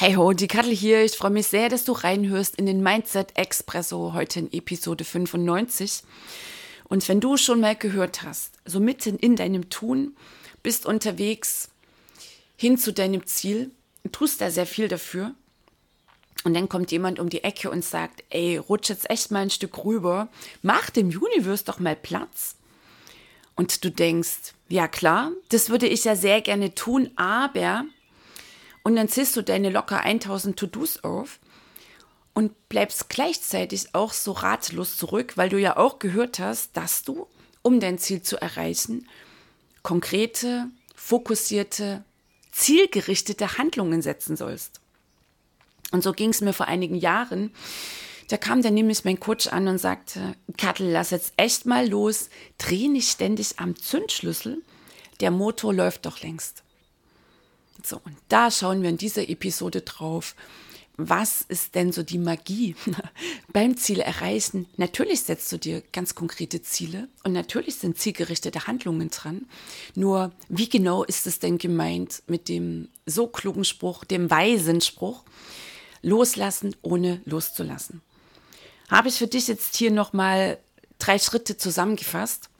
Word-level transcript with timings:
Hey 0.00 0.14
ho, 0.14 0.32
die 0.32 0.48
Kattel 0.48 0.74
hier. 0.74 1.04
Ich 1.04 1.18
freue 1.18 1.30
mich 1.30 1.48
sehr, 1.48 1.68
dass 1.68 1.84
du 1.84 1.92
reinhörst 1.92 2.56
in 2.56 2.64
den 2.64 2.82
Mindset 2.82 3.36
Expresso 3.36 4.14
heute 4.14 4.38
in 4.38 4.50
Episode 4.50 5.04
95. 5.04 6.04
Und 6.88 7.06
wenn 7.06 7.20
du 7.20 7.36
schon 7.36 7.60
mal 7.60 7.76
gehört 7.76 8.22
hast, 8.22 8.54
so 8.64 8.80
mitten 8.80 9.18
in 9.18 9.36
deinem 9.36 9.68
Tun, 9.68 10.16
bist 10.62 10.86
unterwegs 10.86 11.68
hin 12.56 12.78
zu 12.78 12.94
deinem 12.94 13.26
Ziel, 13.26 13.72
tust 14.10 14.40
da 14.40 14.50
sehr 14.50 14.64
viel 14.64 14.88
dafür. 14.88 15.34
Und 16.44 16.54
dann 16.54 16.70
kommt 16.70 16.92
jemand 16.92 17.18
um 17.18 17.28
die 17.28 17.44
Ecke 17.44 17.70
und 17.70 17.84
sagt, 17.84 18.24
ey, 18.30 18.56
rutsch 18.56 18.88
jetzt 18.88 19.10
echt 19.10 19.30
mal 19.30 19.40
ein 19.40 19.50
Stück 19.50 19.84
rüber, 19.84 20.28
mach 20.62 20.88
dem 20.88 21.08
Universe 21.08 21.66
doch 21.66 21.78
mal 21.78 21.94
Platz. 21.94 22.56
Und 23.54 23.84
du 23.84 23.90
denkst, 23.90 24.54
ja 24.70 24.88
klar, 24.88 25.32
das 25.50 25.68
würde 25.68 25.88
ich 25.88 26.04
ja 26.04 26.16
sehr 26.16 26.40
gerne 26.40 26.74
tun, 26.74 27.10
aber 27.16 27.84
und 28.82 28.96
dann 28.96 29.08
ziehst 29.08 29.36
du 29.36 29.42
deine 29.42 29.70
locker 29.70 30.00
1000 30.00 30.58
To-Dos 30.58 31.04
auf 31.04 31.38
und 32.34 32.68
bleibst 32.68 33.08
gleichzeitig 33.08 33.94
auch 33.94 34.12
so 34.12 34.32
ratlos 34.32 34.96
zurück, 34.96 35.36
weil 35.36 35.48
du 35.48 35.58
ja 35.58 35.76
auch 35.76 35.98
gehört 35.98 36.38
hast, 36.38 36.76
dass 36.76 37.02
du, 37.02 37.26
um 37.62 37.80
dein 37.80 37.98
Ziel 37.98 38.22
zu 38.22 38.40
erreichen, 38.40 39.06
konkrete, 39.82 40.68
fokussierte, 40.94 42.04
zielgerichtete 42.52 43.58
Handlungen 43.58 44.02
setzen 44.02 44.36
sollst. 44.36 44.80
Und 45.92 46.02
so 46.02 46.12
ging 46.12 46.30
es 46.30 46.40
mir 46.40 46.52
vor 46.52 46.68
einigen 46.68 46.94
Jahren. 46.94 47.52
Da 48.28 48.36
kam 48.36 48.62
dann 48.62 48.74
nämlich 48.74 49.04
mein 49.04 49.18
Coach 49.18 49.48
an 49.48 49.66
und 49.66 49.78
sagte, 49.78 50.36
Kattel, 50.56 50.90
lass 50.90 51.10
jetzt 51.10 51.32
echt 51.36 51.66
mal 51.66 51.88
los, 51.88 52.30
dreh 52.58 52.86
nicht 52.86 53.10
ständig 53.10 53.58
am 53.58 53.74
Zündschlüssel, 53.74 54.62
der 55.20 55.32
Motor 55.32 55.74
läuft 55.74 56.06
doch 56.06 56.22
längst. 56.22 56.62
So, 57.84 58.00
und 58.04 58.16
da 58.28 58.50
schauen 58.50 58.82
wir 58.82 58.90
in 58.90 58.98
dieser 58.98 59.28
Episode 59.28 59.82
drauf. 59.82 60.34
Was 60.96 61.40
ist 61.40 61.74
denn 61.76 61.92
so 61.92 62.02
die 62.02 62.18
Magie 62.18 62.76
beim 63.52 63.76
Ziel 63.76 64.00
erreichen? 64.00 64.66
Natürlich 64.76 65.22
setzt 65.22 65.50
du 65.50 65.56
dir 65.56 65.82
ganz 65.92 66.14
konkrete 66.14 66.60
Ziele 66.60 67.08
und 67.24 67.32
natürlich 67.32 67.76
sind 67.76 67.98
zielgerichtete 67.98 68.66
Handlungen 68.66 69.08
dran. 69.08 69.46
Nur 69.94 70.32
wie 70.48 70.68
genau 70.68 71.04
ist 71.04 71.26
es 71.26 71.38
denn 71.38 71.56
gemeint 71.56 72.22
mit 72.26 72.48
dem 72.48 72.88
so 73.06 73.26
klugen 73.26 73.64
Spruch, 73.64 74.04
dem 74.04 74.30
weisen 74.30 74.82
Spruch, 74.82 75.24
loslassen 76.02 76.76
ohne 76.82 77.22
loszulassen? 77.24 78.02
Habe 78.90 79.08
ich 79.08 79.14
für 79.14 79.26
dich 79.26 79.48
jetzt 79.48 79.76
hier 79.76 79.90
nochmal 79.90 80.58
drei 80.98 81.18
Schritte 81.18 81.56
zusammengefasst, 81.56 82.50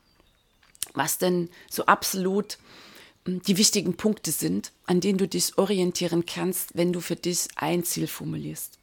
was 0.94 1.18
denn 1.18 1.50
so 1.68 1.84
absolut 1.86 2.56
die 3.46 3.56
wichtigen 3.56 3.94
Punkte 3.94 4.32
sind, 4.32 4.72
an 4.86 5.00
denen 5.00 5.18
du 5.18 5.28
dich 5.28 5.56
orientieren 5.58 6.26
kannst, 6.26 6.70
wenn 6.74 6.92
du 6.92 7.00
für 7.00 7.16
dich 7.16 7.48
ein 7.56 7.84
Ziel 7.84 8.06
formulierst. 8.06 8.78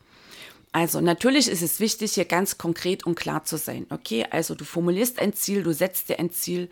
Also 0.72 1.02
natürlich 1.02 1.48
ist 1.48 1.62
es 1.62 1.80
wichtig, 1.80 2.14
hier 2.14 2.26
ganz 2.26 2.58
konkret 2.58 3.06
und 3.06 3.16
klar 3.16 3.44
zu 3.44 3.58
sein. 3.58 3.88
Okay, 3.90 4.26
also 4.30 4.54
du 4.54 4.64
formulierst 4.66 5.20
ein 5.20 5.34
Ziel, 5.34 5.64
du 5.64 5.74
setzt 5.74 6.10
dir 6.10 6.20
ein 6.20 6.32
Ziel, 6.32 6.70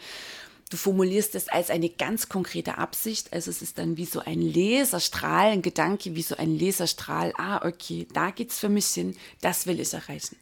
du 0.69 0.78
formulierst 0.78 1.34
es 1.35 1.47
als 1.47 1.69
eine 1.69 1.90
ganz 1.90 2.30
konkrete 2.30 2.78
Absicht. 2.78 3.34
Also 3.34 3.50
es 3.50 3.62
ist 3.62 3.78
dann 3.78 3.97
wie 3.97 4.06
so 4.06 4.19
ein 4.19 4.41
Laserstrahl, 4.41 5.52
ein 5.52 5.62
Gedanke, 5.62 6.16
wie 6.16 6.22
so 6.22 6.35
ein 6.35 6.59
Laserstrahl. 6.59 7.34
Ah, 7.38 7.66
okay, 7.66 8.08
da 8.14 8.31
geht's 8.31 8.59
für 8.59 8.69
mich 8.69 8.88
hin, 8.88 9.16
das 9.41 9.66
will 9.66 9.80
ich 9.80 9.94
erreichen. 9.94 10.35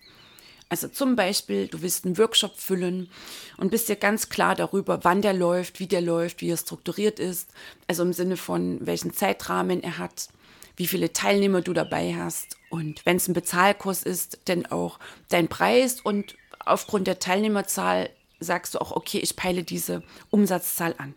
Also 0.69 0.87
zum 0.87 1.15
Beispiel, 1.15 1.67
du 1.67 1.81
willst 1.81 2.05
einen 2.05 2.17
Workshop 2.17 2.57
füllen 2.57 3.09
und 3.57 3.69
bist 3.69 3.89
dir 3.89 3.95
ganz 3.95 4.29
klar 4.29 4.55
darüber, 4.55 5.03
wann 5.03 5.21
der 5.21 5.33
läuft, 5.33 5.79
wie 5.79 5.87
der 5.87 6.01
läuft, 6.01 6.41
wie 6.41 6.49
er 6.49 6.57
strukturiert 6.57 7.19
ist. 7.19 7.49
Also 7.87 8.03
im 8.03 8.13
Sinne 8.13 8.37
von, 8.37 8.79
welchen 8.85 9.13
Zeitrahmen 9.13 9.83
er 9.83 9.97
hat, 9.99 10.29
wie 10.75 10.87
viele 10.87 11.13
Teilnehmer 11.13 11.61
du 11.61 11.73
dabei 11.73 12.15
hast 12.15 12.57
und 12.69 13.05
wenn 13.05 13.17
es 13.17 13.27
ein 13.27 13.33
Bezahlkurs 13.33 14.01
ist, 14.01 14.39
dann 14.45 14.65
auch 14.65 14.97
dein 15.29 15.47
Preis 15.47 16.01
und 16.01 16.35
aufgrund 16.65 17.05
der 17.05 17.19
Teilnehmerzahl 17.19 18.09
sagst 18.39 18.73
du 18.73 18.79
auch, 18.79 18.91
okay, 18.91 19.19
ich 19.19 19.35
peile 19.35 19.63
diese 19.63 20.01
Umsatzzahl 20.31 20.95
an. 20.97 21.13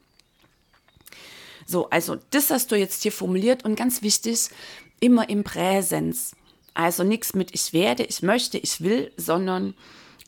So, 1.65 1.89
also 1.91 2.17
das 2.31 2.51
hast 2.51 2.71
du 2.71 2.77
jetzt 2.77 3.03
hier 3.03 3.12
formuliert 3.12 3.65
und 3.65 3.75
ganz 3.75 4.03
wichtig, 4.03 4.51
immer 5.01 5.29
im 5.29 5.45
Präsens. 5.45 6.37
Also 6.76 7.04
nichts 7.04 7.32
mit 7.32 7.54
ich 7.54 7.72
werde, 7.72 8.03
ich 8.03 8.20
möchte, 8.20 8.59
ich 8.59 8.82
will, 8.82 9.10
sondern 9.16 9.72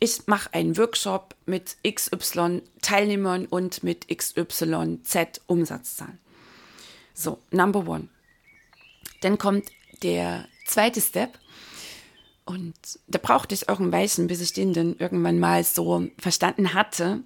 ich 0.01 0.27
mache 0.29 0.55
einen 0.55 0.79
Workshop 0.79 1.35
mit 1.45 1.77
XY 1.87 2.63
Teilnehmern 2.81 3.45
und 3.45 3.83
mit 3.83 4.09
XYZ 4.09 5.43
Umsatzzahlen. 5.47 6.19
So, 7.13 7.39
number 7.51 7.87
one. 7.87 8.09
Dann 9.21 9.37
kommt 9.37 9.69
der 10.03 10.47
zweite 10.67 11.03
Step. 11.03 11.39
Und 12.47 12.75
da 13.09 13.19
brauchte 13.19 13.55
ich 13.55 13.69
auch 13.69 13.79
ein 13.79 13.93
Weichen, 13.93 14.27
bis 14.27 14.41
ich 14.41 14.55
den 14.55 14.73
dann 14.73 14.97
irgendwann 14.97 15.39
mal 15.39 15.63
so 15.65 16.09
verstanden 16.19 16.73
hatte. 16.73 17.23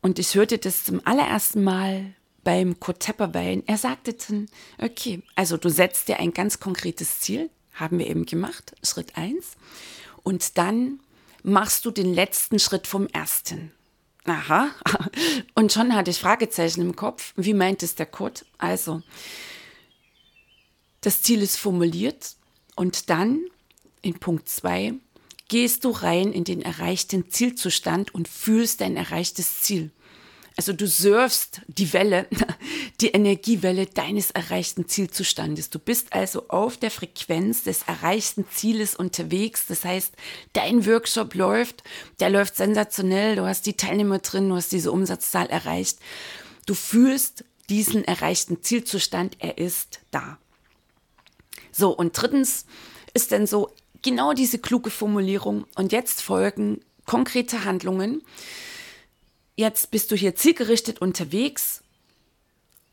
Und 0.00 0.18
ich 0.18 0.34
hörte 0.34 0.58
das 0.58 0.82
zum 0.82 1.00
allerersten 1.06 1.62
Mal 1.62 2.16
beim 2.42 2.80
Kurt 2.80 2.98
Tepperwein. 2.98 3.62
Er 3.68 3.78
sagte 3.78 4.14
dann, 4.14 4.46
okay, 4.78 5.22
also 5.36 5.56
du 5.56 5.68
setzt 5.68 6.08
dir 6.08 6.18
ein 6.18 6.32
ganz 6.32 6.58
konkretes 6.58 7.20
Ziel, 7.20 7.48
haben 7.72 7.98
wir 7.98 8.06
eben 8.06 8.26
gemacht, 8.26 8.74
Schritt 8.82 9.16
1. 9.16 9.52
Und 10.22 10.58
dann 10.58 11.00
machst 11.42 11.84
du 11.84 11.90
den 11.90 12.12
letzten 12.12 12.58
Schritt 12.58 12.86
vom 12.86 13.06
ersten. 13.08 13.72
Aha. 14.24 14.68
Und 15.54 15.72
schon 15.72 15.94
hatte 15.94 16.10
ich 16.10 16.18
Fragezeichen 16.18 16.80
im 16.80 16.94
Kopf. 16.94 17.32
Wie 17.36 17.54
meint 17.54 17.82
es 17.82 17.96
der 17.96 18.06
Code? 18.06 18.42
Also, 18.58 19.02
das 21.00 21.22
Ziel 21.22 21.42
ist 21.42 21.56
formuliert 21.56 22.36
und 22.76 23.10
dann 23.10 23.44
in 24.02 24.20
Punkt 24.20 24.48
2 24.48 24.94
gehst 25.48 25.84
du 25.84 25.90
rein 25.90 26.32
in 26.32 26.44
den 26.44 26.62
erreichten 26.62 27.28
Zielzustand 27.28 28.14
und 28.14 28.28
fühlst 28.28 28.80
dein 28.80 28.96
erreichtes 28.96 29.60
Ziel. 29.62 29.90
Also 30.56 30.72
du 30.72 30.86
surfst 30.86 31.62
die 31.66 31.92
Welle, 31.92 32.26
die 33.00 33.08
Energiewelle 33.08 33.86
deines 33.86 34.30
erreichten 34.30 34.86
Zielzustandes. 34.86 35.70
Du 35.70 35.78
bist 35.78 36.12
also 36.12 36.48
auf 36.48 36.76
der 36.76 36.90
Frequenz 36.90 37.64
des 37.64 37.82
erreichten 37.84 38.46
Zieles 38.50 38.94
unterwegs. 38.94 39.66
Das 39.66 39.84
heißt, 39.84 40.12
dein 40.52 40.86
Workshop 40.86 41.34
läuft, 41.34 41.82
der 42.20 42.30
läuft 42.30 42.56
sensationell. 42.56 43.36
Du 43.36 43.46
hast 43.46 43.66
die 43.66 43.76
Teilnehmer 43.76 44.18
drin, 44.18 44.48
du 44.48 44.56
hast 44.56 44.72
diese 44.72 44.92
Umsatzzahl 44.92 45.46
erreicht. 45.46 45.98
Du 46.66 46.74
fühlst 46.74 47.44
diesen 47.68 48.04
erreichten 48.04 48.62
Zielzustand, 48.62 49.36
er 49.38 49.56
ist 49.58 50.00
da. 50.10 50.38
So, 51.70 51.96
und 51.96 52.20
drittens 52.20 52.66
ist 53.14 53.32
dann 53.32 53.46
so 53.46 53.70
genau 54.02 54.34
diese 54.34 54.58
kluge 54.58 54.90
Formulierung. 54.90 55.64
Und 55.76 55.92
jetzt 55.92 56.20
folgen 56.20 56.80
konkrete 57.06 57.64
Handlungen 57.64 58.22
jetzt 59.56 59.90
bist 59.90 60.10
du 60.10 60.16
hier 60.16 60.34
zielgerichtet 60.34 61.00
unterwegs 61.00 61.82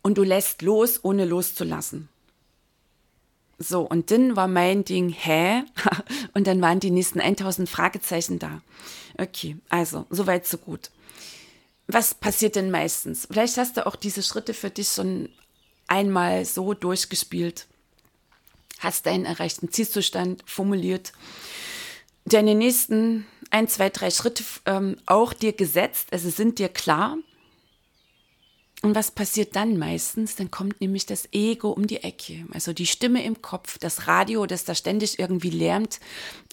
und 0.01 0.17
du 0.17 0.23
lässt 0.23 0.61
los, 0.61 1.03
ohne 1.03 1.25
loszulassen. 1.25 2.09
So, 3.57 3.81
und 3.81 4.09
dann 4.09 4.37
war 4.37 4.47
mein 4.47 4.85
Ding, 4.85 5.09
hä? 5.09 5.63
Und 6.33 6.47
dann 6.47 6.61
waren 6.61 6.79
die 6.79 6.91
nächsten 6.91 7.19
1000 7.19 7.69
Fragezeichen 7.69 8.39
da. 8.39 8.61
Okay, 9.17 9.57
also, 9.67 10.05
soweit, 10.09 10.47
so 10.47 10.57
gut. 10.57 10.91
Was 11.87 12.13
passiert 12.13 12.55
denn 12.55 12.71
meistens? 12.71 13.27
Vielleicht 13.29 13.57
hast 13.57 13.75
du 13.75 13.85
auch 13.85 13.97
diese 13.97 14.23
Schritte 14.23 14.53
für 14.53 14.69
dich 14.69 14.87
schon 14.87 15.27
einmal 15.87 16.45
so 16.45 16.73
durchgespielt, 16.73 17.67
hast 18.77 19.07
deinen 19.07 19.25
erreichten 19.25 19.71
Zielzustand 19.71 20.41
formuliert, 20.45 21.11
deine 22.25 22.55
nächsten 22.55 23.25
ein, 23.51 23.67
zwei, 23.67 23.89
drei 23.89 24.11
Schritte 24.11 24.43
ähm, 24.65 24.97
auch 25.05 25.33
dir 25.33 25.53
gesetzt, 25.53 26.09
also 26.11 26.29
sind 26.29 26.59
dir 26.59 26.69
klar. 26.69 27.17
Und 28.81 28.95
was 28.95 29.11
passiert 29.11 29.57
dann 29.57 29.77
meistens? 29.77 30.37
Dann 30.37 30.51
kommt 30.51 30.79
nämlich 30.79 31.05
das 31.05 31.27
Ego 31.33 31.69
um 31.69 31.85
die 31.85 32.01
Ecke. 32.01 32.45
Also 32.53 32.71
die 32.71 32.85
Stimme 32.85 33.25
im 33.25 33.41
Kopf, 33.41 33.77
das 33.77 34.07
Radio, 34.07 34.45
das 34.45 34.63
da 34.63 34.73
ständig 34.73 35.19
irgendwie 35.19 35.49
lärmt, 35.49 35.99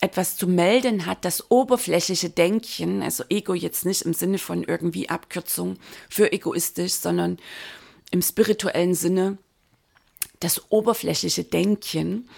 etwas 0.00 0.36
zu 0.36 0.48
melden 0.48 1.06
hat, 1.06 1.24
das 1.24 1.52
oberflächliche 1.52 2.28
Denken, 2.28 3.02
also 3.02 3.22
Ego 3.28 3.54
jetzt 3.54 3.86
nicht 3.86 4.02
im 4.02 4.12
Sinne 4.12 4.38
von 4.38 4.64
irgendwie 4.64 5.08
Abkürzung 5.08 5.78
für 6.10 6.32
egoistisch, 6.32 6.94
sondern 6.94 7.38
im 8.10 8.22
spirituellen 8.22 8.94
Sinne, 8.94 9.38
das 10.40 10.70
oberflächliche 10.70 11.44
Denken. 11.44 12.28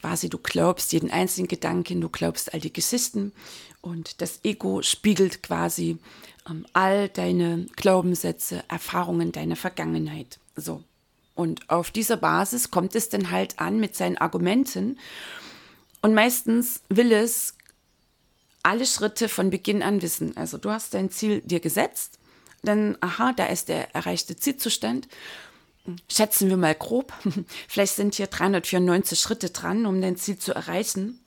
Quasi 0.00 0.28
du 0.28 0.38
glaubst 0.38 0.92
jeden 0.92 1.10
einzelnen 1.10 1.48
Gedanken, 1.48 2.00
du 2.00 2.08
glaubst 2.08 2.54
all 2.54 2.60
die 2.60 2.72
Geschichten 2.72 3.32
und 3.82 4.20
das 4.20 4.40
Ego 4.42 4.82
spiegelt 4.82 5.42
quasi 5.42 5.98
ähm, 6.48 6.66
all 6.72 7.08
deine 7.08 7.66
Glaubenssätze, 7.76 8.64
Erfahrungen, 8.68 9.32
deine 9.32 9.56
Vergangenheit. 9.56 10.38
So. 10.56 10.82
Und 11.34 11.68
auf 11.70 11.90
dieser 11.90 12.16
Basis 12.16 12.70
kommt 12.70 12.94
es 12.94 13.08
dann 13.08 13.30
halt 13.30 13.58
an 13.58 13.78
mit 13.80 13.96
seinen 13.96 14.18
Argumenten. 14.18 14.98
Und 16.02 16.14
meistens 16.14 16.82
will 16.88 17.12
es 17.12 17.54
alle 18.62 18.86
Schritte 18.86 19.28
von 19.28 19.50
Beginn 19.50 19.82
an 19.82 20.02
wissen. 20.02 20.36
Also 20.36 20.58
du 20.58 20.70
hast 20.70 20.94
dein 20.94 21.10
Ziel 21.10 21.40
dir 21.42 21.60
gesetzt, 21.60 22.18
dann, 22.62 22.98
aha, 23.00 23.32
da 23.32 23.46
ist 23.46 23.68
der 23.68 23.94
erreichte 23.94 24.36
Zielzustand. 24.36 25.08
Schätzen 26.08 26.48
wir 26.48 26.56
mal 26.56 26.74
grob. 26.74 27.12
Vielleicht 27.68 27.96
sind 27.96 28.14
hier 28.14 28.26
394 28.26 29.18
Schritte 29.18 29.50
dran, 29.50 29.86
um 29.86 30.00
dein 30.00 30.16
Ziel 30.16 30.38
zu 30.38 30.54
erreichen. 30.54 31.20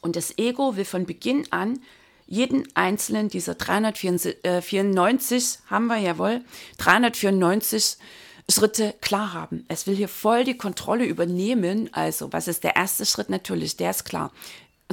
Und 0.00 0.16
das 0.16 0.38
Ego 0.38 0.76
will 0.76 0.84
von 0.84 1.06
Beginn 1.06 1.46
an 1.50 1.80
jeden 2.28 2.68
einzelnen 2.76 3.28
dieser 3.28 3.54
394, 3.54 5.58
haben 5.70 5.86
wir 5.86 5.96
jawohl, 5.96 6.42
394 6.76 7.96
Schritte 8.50 8.94
klar 9.00 9.32
haben. 9.32 9.64
Es 9.68 9.86
will 9.86 9.96
hier 9.96 10.08
voll 10.08 10.44
die 10.44 10.56
Kontrolle 10.56 11.04
übernehmen. 11.04 11.88
Also, 11.92 12.32
was 12.32 12.48
ist 12.48 12.64
der 12.64 12.76
erste 12.76 13.06
Schritt? 13.06 13.30
Natürlich, 13.30 13.76
der 13.76 13.90
ist 13.90 14.04
klar. 14.04 14.32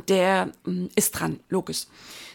Der 0.07 0.51
mm, 0.65 0.87
ist 0.95 1.11
dran, 1.11 1.39
logisch. 1.49 1.87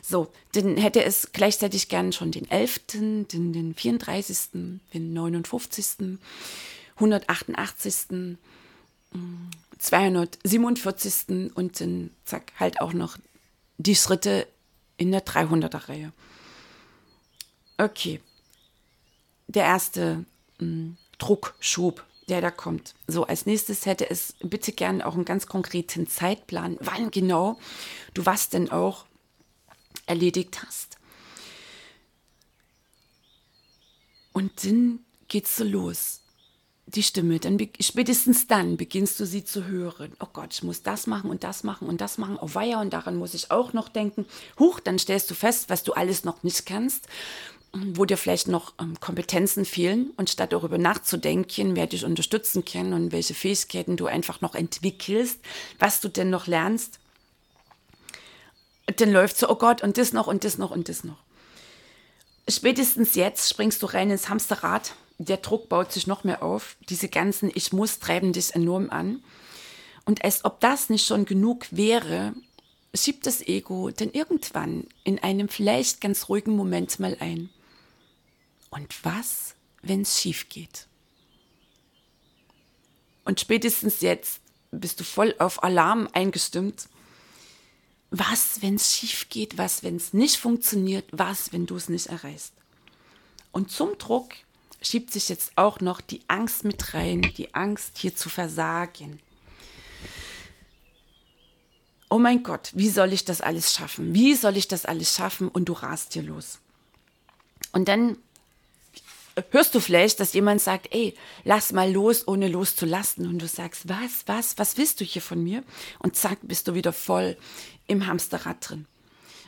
So, 0.03 0.33
dann 0.53 0.77
hätte 0.77 1.05
es 1.05 1.33
gleichzeitig 1.33 1.89
gern 1.89 2.13
schon 2.13 2.33
den 2.33 2.51
11., 2.51 2.81
den, 2.93 3.53
den 3.53 3.75
34., 3.75 4.39
den 4.95 5.13
59., 5.13 6.19
188., 6.97 8.37
247. 9.79 11.55
und 11.55 11.81
dann 11.81 12.11
zack, 12.25 12.53
halt 12.59 12.81
auch 12.81 12.93
noch 12.93 13.17
die 13.79 13.97
Schritte 13.97 14.47
in 14.97 15.11
der 15.11 15.25
300er 15.25 15.89
Reihe. 15.89 16.13
Okay. 17.79 18.21
Der 19.49 19.65
erste 19.65 20.25
mh, 20.59 20.67
hm, 20.67 20.97
Druckschub, 21.19 22.05
der 22.29 22.41
da 22.41 22.51
kommt. 22.51 22.95
So, 23.07 23.27
als 23.27 23.47
nächstes 23.47 23.87
hätte 23.87 24.09
es 24.09 24.35
bitte 24.41 24.73
gern 24.73 25.03
auch 25.03 25.15
einen 25.15 25.25
ganz 25.25 25.47
konkreten 25.47 26.07
Zeitplan, 26.07 26.77
wann 26.81 27.11
genau 27.11 27.59
du 28.15 28.25
was 28.27 28.49
denn 28.49 28.71
auch 28.71 29.07
erledigt 30.11 30.63
hast. 30.63 30.99
Und 34.33 34.65
dann 34.65 35.01
geht's 35.29 35.57
so 35.57 35.65
los 35.65 36.21
die 36.95 37.03
Stimme, 37.03 37.39
dann 37.39 37.59
spätestens 37.81 38.47
dann 38.47 38.77
beginnst 38.77 39.21
du 39.21 39.25
sie 39.25 39.45
zu 39.45 39.67
hören. 39.67 40.13
Oh 40.21 40.27
Gott, 40.33 40.53
ich 40.53 40.63
muss 40.63 40.83
das 40.83 41.07
machen 41.07 41.31
und 41.31 41.45
das 41.45 41.63
machen 41.63 41.89
und 41.89 42.01
das 42.01 42.19
machen. 42.19 42.39
Oh 42.41 42.51
weia, 42.53 42.81
und 42.81 42.93
daran 42.93 43.17
muss 43.17 43.35
ich 43.35 43.51
auch 43.51 43.73
noch 43.73 43.89
denken. 43.89 44.27
Huch, 44.59 44.81
dann 44.81 44.99
stellst 44.99 45.31
du 45.31 45.35
fest, 45.35 45.71
was 45.71 45.83
du 45.83 45.93
alles 45.93 46.25
noch 46.25 46.43
nicht 46.43 46.67
kannst, 46.67 47.07
wo 47.73 48.05
dir 48.05 48.17
vielleicht 48.17 48.49
noch 48.49 48.75
ähm, 48.81 48.99
Kompetenzen 48.99 49.65
fehlen. 49.65 50.11
Und 50.17 50.31
statt 50.31 50.53
darüber 50.53 50.79
nachzudenken, 50.79 51.77
wer 51.77 51.87
dich 51.87 52.05
unterstützen 52.05 52.65
kann 52.65 52.93
und 52.93 53.13
welche 53.13 53.35
Fähigkeiten 53.35 53.97
du 53.97 54.07
einfach 54.07 54.41
noch 54.41 54.55
entwickelst, 54.55 55.39
was 55.79 56.01
du 56.01 56.09
denn 56.09 56.31
noch 56.31 56.47
lernst, 56.47 56.99
dann 58.97 59.13
läuft 59.13 59.37
so, 59.37 59.49
oh 59.49 59.57
Gott, 59.57 59.83
und 59.83 59.99
das 59.99 60.13
noch 60.13 60.27
und 60.27 60.45
das 60.45 60.59
noch 60.59 60.71
und 60.71 60.89
das 60.89 61.05
noch. 61.05 61.19
Spätestens 62.49 63.15
jetzt 63.15 63.49
springst 63.49 63.83
du 63.83 63.87
rein 63.87 64.11
ins 64.11 64.29
Hamsterrad 64.29 64.93
der 65.21 65.37
Druck 65.37 65.69
baut 65.69 65.93
sich 65.93 66.07
noch 66.07 66.25
mehr 66.25 66.43
auf. 66.43 66.77
Diese 66.89 67.11
ganzen 67.11 67.51
Ich 67.55 67.75
muss 67.75 67.99
treiben 67.99 68.33
dich 68.33 68.55
enorm 68.55 68.89
an. 68.89 69.23
Und 70.07 70.25
als 70.25 70.47
ob 70.47 70.61
das 70.61 70.89
nicht 70.89 71.07
schon 71.07 71.27
genug 71.27 71.67
wäre, 71.71 72.33
schiebt 72.95 73.27
das 73.27 73.43
Ego 73.47 73.91
dann 73.91 74.11
irgendwann 74.13 74.87
in 75.05 75.19
einem 75.19 75.51
vielleicht 75.51 76.01
ganz 76.01 76.31
ruhigen 76.31 76.57
Moment 76.57 76.99
mal 77.01 77.19
ein. 77.21 77.51
Und 78.71 79.05
was, 79.05 79.55
wenn 79.83 80.01
es 80.01 80.19
schief 80.19 80.49
geht? 80.49 80.87
Und 83.27 83.41
spätestens 83.41 84.01
jetzt 84.01 84.41
bist 84.71 85.01
du 85.01 85.05
voll 85.05 85.35
auf 85.39 85.63
Alarm 85.63 86.09
eingestimmt. 86.15 86.89
Was, 88.11 88.61
wenn 88.61 88.75
es 88.75 88.97
schief 88.97 89.29
geht? 89.29 89.57
Was, 89.57 89.83
wenn 89.83 89.97
es 89.97 90.13
nicht 90.13 90.37
funktioniert? 90.37 91.07
Was, 91.13 91.53
wenn 91.53 91.67
du 91.67 91.77
es 91.77 91.89
nicht 91.89 92.07
erreichst? 92.07 92.53
Und 93.53 93.71
zum 93.71 93.99
Druck 93.99 94.35
schiebt 94.83 95.13
sich 95.13 95.29
jetzt 95.29 95.53
auch 95.57 95.81
noch 95.81 96.01
die 96.01 96.23
Angst 96.29 96.65
mit 96.65 96.95
rein, 96.95 97.23
die 97.37 97.55
Angst 97.55 97.99
hier 97.99 98.15
zu 98.15 98.29
versagen. 98.29 99.21
Oh 102.09 102.19
mein 102.19 102.43
Gott, 102.43 102.73
wie 102.75 102.89
soll 102.89 103.13
ich 103.13 103.25
das 103.25 103.41
alles 103.41 103.73
schaffen? 103.73 104.15
Wie 104.15 104.35
soll 104.35 104.57
ich 104.57 104.67
das 104.67 104.85
alles 104.85 105.15
schaffen? 105.15 105.49
Und 105.49 105.67
du 105.67 105.75
rast 105.75 106.15
hier 106.15 106.23
los. 106.23 106.59
Und 107.73 107.87
dann 107.87 108.17
hörst 109.51 109.75
du 109.75 109.81
vielleicht, 109.81 110.21
dass 110.21 110.33
jemand 110.33 110.61
sagt, 110.61 110.95
ey, 110.95 111.15
lass 111.45 111.73
mal 111.73 111.91
los, 111.91 112.27
ohne 112.27 112.49
loszulassen. 112.49 113.27
Und 113.27 113.39
du 113.39 113.49
sagst, 113.49 113.89
was, 113.89 114.25
was, 114.27 114.59
was 114.59 114.77
willst 114.77 115.01
du 115.01 115.05
hier 115.05 115.23
von 115.23 115.43
mir? 115.43 115.63
Und 115.99 116.17
zack, 116.17 116.39
bist 116.43 116.69
du 116.69 116.75
wieder 116.75 116.93
voll 116.93 117.37
im 117.87 118.07
Hamsterrad 118.07 118.57
drin. 118.69 118.87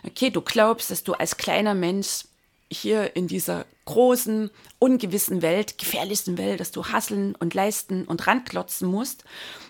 Okay, 0.04 0.30
du 0.30 0.40
glaubst, 0.40 0.90
dass 0.90 1.04
du 1.04 1.12
als 1.14 1.36
kleiner 1.36 1.74
Mensch 1.74 2.24
hier 2.70 3.14
in 3.14 3.28
dieser 3.28 3.66
großen, 3.84 4.50
ungewissen 4.78 5.42
Welt, 5.42 5.78
gefährlichsten 5.78 6.38
Welt, 6.38 6.60
dass 6.60 6.72
du 6.72 6.86
hasseln 6.86 7.34
und 7.36 7.54
leisten 7.54 8.04
und 8.04 8.26
ranklotzen 8.26 8.88
musst, 8.88 9.24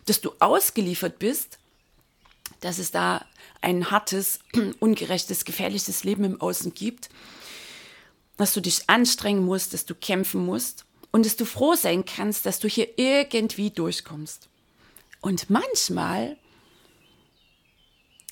dass 0.07 0.21
du 0.21 0.33
ausgeliefert 0.39 1.19
bist, 1.19 1.59
dass 2.61 2.79
es 2.79 2.91
da 2.91 3.25
ein 3.61 3.91
hartes, 3.91 4.41
ungerechtes, 4.81 5.45
gefährliches 5.45 6.05
Leben 6.05 6.25
im 6.25 6.41
Außen 6.41 6.75
gibt, 6.75 7.11
dass 8.37 8.55
du 8.55 8.61
dich 8.61 8.89
anstrengen 8.89 9.45
musst, 9.45 9.75
dass 9.75 9.87
du 9.87 9.95
kämpfen 9.95 10.45
musst 10.45 10.85
und 11.11 11.27
dass 11.27 11.37
du 11.37 11.45
froh 11.45 11.75
sein 11.75 12.05
kannst, 12.05 12.47
dass 12.47 12.59
du 12.59 12.69
hier 12.69 12.99
irgendwie 12.99 13.71
durchkommst. 13.71 14.49
Und 15.21 15.51
manchmal 15.51 16.37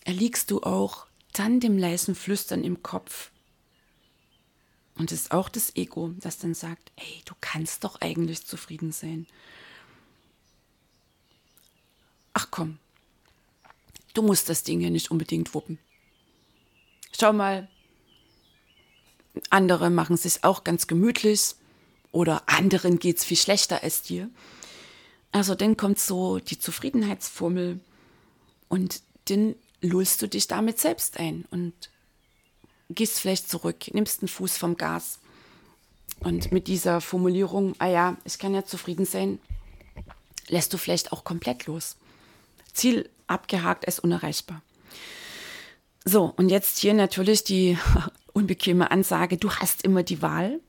erliegst 0.05 0.51
du 0.51 0.63
auch 0.63 1.07
dann 1.33 1.61
dem 1.61 1.79
leisen 1.79 2.15
Flüstern 2.15 2.65
im 2.65 2.83
Kopf, 2.83 3.31
und 5.01 5.13
es 5.13 5.23
ist 5.23 5.33
auch 5.33 5.49
das 5.49 5.75
Ego, 5.77 6.13
das 6.19 6.37
dann 6.37 6.53
sagt, 6.53 6.93
hey, 6.95 7.23
du 7.25 7.33
kannst 7.41 7.85
doch 7.85 8.03
eigentlich 8.03 8.45
zufrieden 8.45 8.93
sein. 8.93 9.27
Ach 12.35 12.49
komm, 12.51 12.79
du 14.13 14.21
musst 14.21 14.51
das 14.51 14.63
Ding 14.63 14.79
ja 14.83 14.91
nicht 14.91 15.11
unbedingt 15.11 15.55
wuppen. 15.55 15.79
Schau 17.19 17.33
mal, 17.33 17.67
andere 19.51 19.91
machen 19.91 20.15
es 20.15 20.23
sich 20.23 20.45
auch 20.45 20.65
ganz 20.65 20.87
gemütlich 20.87 21.55
oder 22.13 22.43
anderen 22.47 22.99
geht 22.99 23.19
es 23.19 23.25
viel 23.25 23.37
schlechter 23.37 23.83
als 23.83 24.03
dir. 24.03 24.29
Also 25.33 25.55
dann 25.55 25.77
kommt 25.77 25.99
so 25.99 26.39
die 26.39 26.59
Zufriedenheitsformel 26.59 27.81
und 28.69 29.03
dann 29.27 29.55
lullst 29.81 30.21
du 30.23 30.29
dich 30.29 30.49
damit 30.49 30.79
selbst 30.79 31.19
ein 31.19 31.47
und 31.51 31.73
gehst 32.91 33.21
vielleicht 33.21 33.49
zurück, 33.49 33.93
nimmst 33.93 34.23
einen 34.23 34.29
Fuß 34.29 34.59
vom 34.59 34.77
Gas. 34.77 35.21
Und 36.19 36.53
mit 36.53 36.67
dieser 36.67 37.01
Formulierung, 37.01 37.75
ah 37.79 37.87
ja, 37.87 38.17
ich 38.25 38.39
kann 38.39 38.55
ja 38.55 38.65
zufrieden 38.65 39.07
sein, 39.07 39.39
lässt 40.49 40.73
du 40.73 40.79
vielleicht 40.79 41.13
auch 41.13 41.25
komplett 41.25 41.67
los. 41.67 41.97
Ziel 42.73 43.09
abgehakt 43.27 43.85
ist 43.85 44.01
unerreichbar. 44.01 44.61
So, 46.05 46.33
und 46.37 46.49
jetzt 46.49 46.79
hier 46.79 46.95
natürlich 46.95 47.45
die 47.45 47.79
unbequeme 48.33 48.91
Ansage, 48.91 49.37
du 49.37 49.51
hast 49.51 49.85
immer 49.85 50.03
die 50.03 50.23
Wahl. 50.23 50.61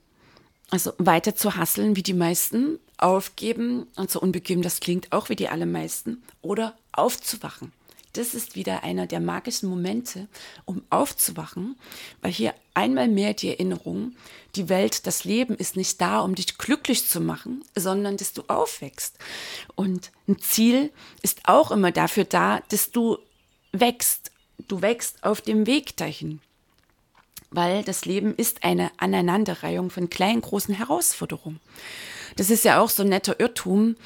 Also 0.70 0.92
weiter 0.98 1.34
zu 1.34 1.56
hasseln 1.56 1.96
wie 1.96 2.02
die 2.02 2.14
meisten, 2.14 2.78
aufgeben 2.96 3.86
und 3.96 4.10
so 4.10 4.20
unbequem 4.20 4.62
das 4.62 4.80
klingt 4.80 5.12
auch 5.12 5.28
wie 5.28 5.36
die 5.36 5.48
allermeisten 5.48 6.22
oder 6.40 6.74
aufzuwachen 6.92 7.72
das 8.12 8.34
ist 8.34 8.56
wieder 8.56 8.84
einer 8.84 9.06
der 9.06 9.20
magischen 9.20 9.68
Momente, 9.68 10.28
um 10.64 10.82
aufzuwachen, 10.90 11.76
weil 12.20 12.30
hier 12.30 12.54
einmal 12.74 13.08
mehr 13.08 13.32
die 13.32 13.48
Erinnerung, 13.48 14.14
die 14.54 14.68
Welt, 14.68 15.06
das 15.06 15.24
Leben 15.24 15.56
ist 15.56 15.76
nicht 15.76 16.00
da, 16.00 16.20
um 16.20 16.34
dich 16.34 16.58
glücklich 16.58 17.08
zu 17.08 17.20
machen, 17.20 17.64
sondern 17.74 18.18
dass 18.18 18.34
du 18.34 18.42
aufwächst. 18.48 19.18
Und 19.76 20.12
ein 20.28 20.38
Ziel 20.38 20.92
ist 21.22 21.40
auch 21.44 21.70
immer 21.70 21.90
dafür 21.90 22.24
da, 22.24 22.60
dass 22.68 22.90
du 22.90 23.18
wächst. 23.72 24.30
Du 24.68 24.82
wächst 24.82 25.24
auf 25.24 25.40
dem 25.40 25.66
Weg 25.66 25.96
dahin. 25.96 26.40
Weil 27.52 27.84
das 27.84 28.04
Leben 28.04 28.34
ist 28.34 28.64
eine 28.64 28.90
Aneinanderreihung 28.96 29.90
von 29.90 30.10
kleinen, 30.10 30.40
großen 30.40 30.74
Herausforderungen. 30.74 31.60
Das 32.36 32.50
ist 32.50 32.64
ja 32.64 32.80
auch 32.80 32.88
so 32.88 33.02
ein 33.02 33.10
netter 33.10 33.38
Irrtum, 33.38 33.96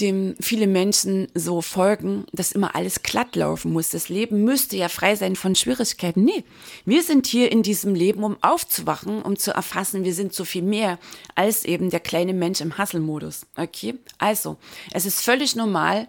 dem 0.00 0.34
viele 0.40 0.66
Menschen 0.66 1.28
so 1.34 1.62
folgen, 1.62 2.26
dass 2.32 2.52
immer 2.52 2.74
alles 2.74 3.02
glatt 3.02 3.36
laufen 3.36 3.72
muss. 3.72 3.90
Das 3.90 4.08
Leben 4.08 4.42
müsste 4.42 4.76
ja 4.76 4.88
frei 4.88 5.14
sein 5.14 5.36
von 5.36 5.54
Schwierigkeiten. 5.54 6.24
Nee, 6.24 6.44
wir 6.84 7.02
sind 7.02 7.26
hier 7.26 7.52
in 7.52 7.62
diesem 7.62 7.94
Leben, 7.94 8.24
um 8.24 8.36
aufzuwachen, 8.40 9.22
um 9.22 9.36
zu 9.36 9.52
erfassen, 9.52 10.04
wir 10.04 10.14
sind 10.14 10.32
so 10.32 10.44
viel 10.44 10.62
mehr 10.62 10.98
als 11.36 11.64
eben 11.64 11.90
der 11.90 12.00
kleine 12.00 12.34
Mensch 12.34 12.60
im 12.60 12.76
Hasselmodus. 12.76 13.46
Okay? 13.56 13.94
Also, 14.18 14.56
es 14.92 15.06
ist 15.06 15.20
völlig 15.20 15.54
normal, 15.54 16.08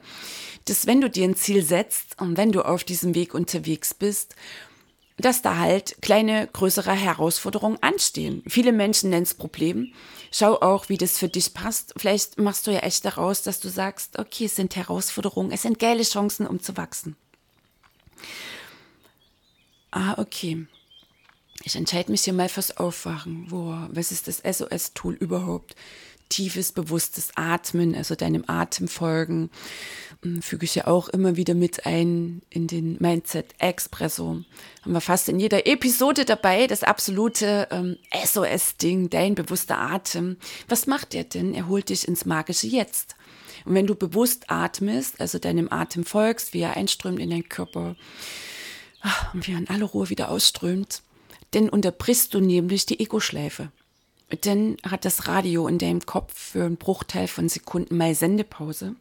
dass 0.66 0.88
wenn 0.88 1.00
du 1.00 1.10
dir 1.10 1.26
ein 1.26 1.36
Ziel 1.36 1.64
setzt 1.64 2.20
und 2.20 2.38
wenn 2.38 2.52
du 2.52 2.64
auf 2.64 2.84
diesem 2.84 3.14
Weg 3.14 3.36
unterwegs 3.36 3.94
bist 3.94 4.36
dass 5.18 5.42
da 5.42 5.58
halt 5.58 6.02
kleine, 6.02 6.48
größere 6.52 6.92
Herausforderungen 6.92 7.78
anstehen. 7.82 8.44
Viele 8.48 8.72
Menschen 8.72 9.10
nennen 9.10 9.24
es 9.24 9.34
Problem. 9.34 9.94
Schau 10.32 10.60
auch, 10.60 10.90
wie 10.90 10.98
das 10.98 11.18
für 11.18 11.30
dich 11.30 11.54
passt. 11.54 11.94
Vielleicht 11.96 12.38
machst 12.38 12.68
du 12.68 12.72
ja 12.72 12.80
echt 12.80 13.06
daraus, 13.06 13.42
dass 13.42 13.62
du 13.62 13.70
sagst, 13.70 14.20
okay, 14.20 14.46
es 14.46 14.56
sind 14.56 14.76
Herausforderungen, 14.76 15.52
es 15.52 15.62
sind 15.62 15.80
geile 15.80 16.04
Chancen, 16.04 16.46
um 16.46 16.62
zu 16.62 16.76
wachsen. 16.76 17.16
Ah, 19.92 20.16
okay. 20.18 20.68
Ich 21.64 21.76
entscheide 21.76 22.12
mich 22.12 22.24
hier 22.24 22.34
mal 22.34 22.50
fürs 22.50 22.76
Aufwachen. 22.76 23.48
Boah, 23.48 23.90
was 23.92 24.12
ist 24.12 24.28
das 24.28 24.40
SOS-Tool 24.40 25.14
überhaupt? 25.14 25.76
Tiefes, 26.30 26.72
bewusstes 26.72 27.30
Atmen, 27.36 27.96
also 27.96 28.16
deinem 28.16 28.44
Atem 28.48 28.88
folgen, 28.88 29.50
hm, 30.22 30.42
füge 30.42 30.66
ich 30.66 30.76
ja 30.76 30.88
auch 30.88 31.10
immer 31.10 31.36
wieder 31.36 31.54
mit 31.54 31.86
ein 31.86 32.42
in 32.50 32.68
den 32.68 32.98
Mindset 33.00 33.54
Expresso. 33.60 34.42
Haben 34.82 34.94
wir 34.94 35.02
fast 35.02 35.30
in 35.30 35.40
jeder 35.40 35.68
Episode 35.68 36.26
dabei, 36.26 36.68
das 36.68 36.84
absolute 36.84 37.68
ähm, 37.72 37.98
SOS-Ding, 38.26 39.10
dein 39.10 39.36
bewusster 39.36 39.80
Atem. 39.80 40.38
Was 40.68 40.88
macht 40.88 41.14
er 41.14 41.24
denn? 41.24 41.54
Er 41.54 41.68
holt 41.68 41.90
dich 41.90 42.08
ins 42.08 42.26
magische 42.26 42.68
Jetzt. 42.68 43.16
Und 43.66 43.74
wenn 43.74 43.88
du 43.88 43.96
bewusst 43.96 44.50
atmest, 44.50 45.20
also 45.20 45.40
deinem 45.40 45.72
Atem 45.72 46.06
folgst, 46.06 46.54
wie 46.54 46.62
er 46.62 46.78
einströmt 46.78 47.20
in 47.20 47.32
deinen 47.32 47.50
Körper 47.50 47.96
ach, 49.02 49.34
und 49.34 49.48
wie 49.48 49.54
er 49.54 49.58
in 49.58 49.70
alle 49.70 49.86
Ruhe 49.86 50.10
wieder 50.10 50.30
ausströmt, 50.30 51.02
dann 51.52 51.70
unterbrichst 51.70 52.34
du 52.34 52.40
nämlich 52.40 52.86
die 52.86 53.00
Ego-Schleife. 53.00 53.72
Dann 54.42 54.78
hat 54.84 55.06
das 55.06 55.28
Radio 55.28 55.68
in 55.68 55.78
deinem 55.78 56.06
Kopf 56.06 56.34
für 56.52 56.64
einen 56.64 56.78
Bruchteil 56.78 57.28
von 57.28 57.48
Sekunden 57.48 57.98
mal 57.98 58.16
Sendepause. 58.16 58.96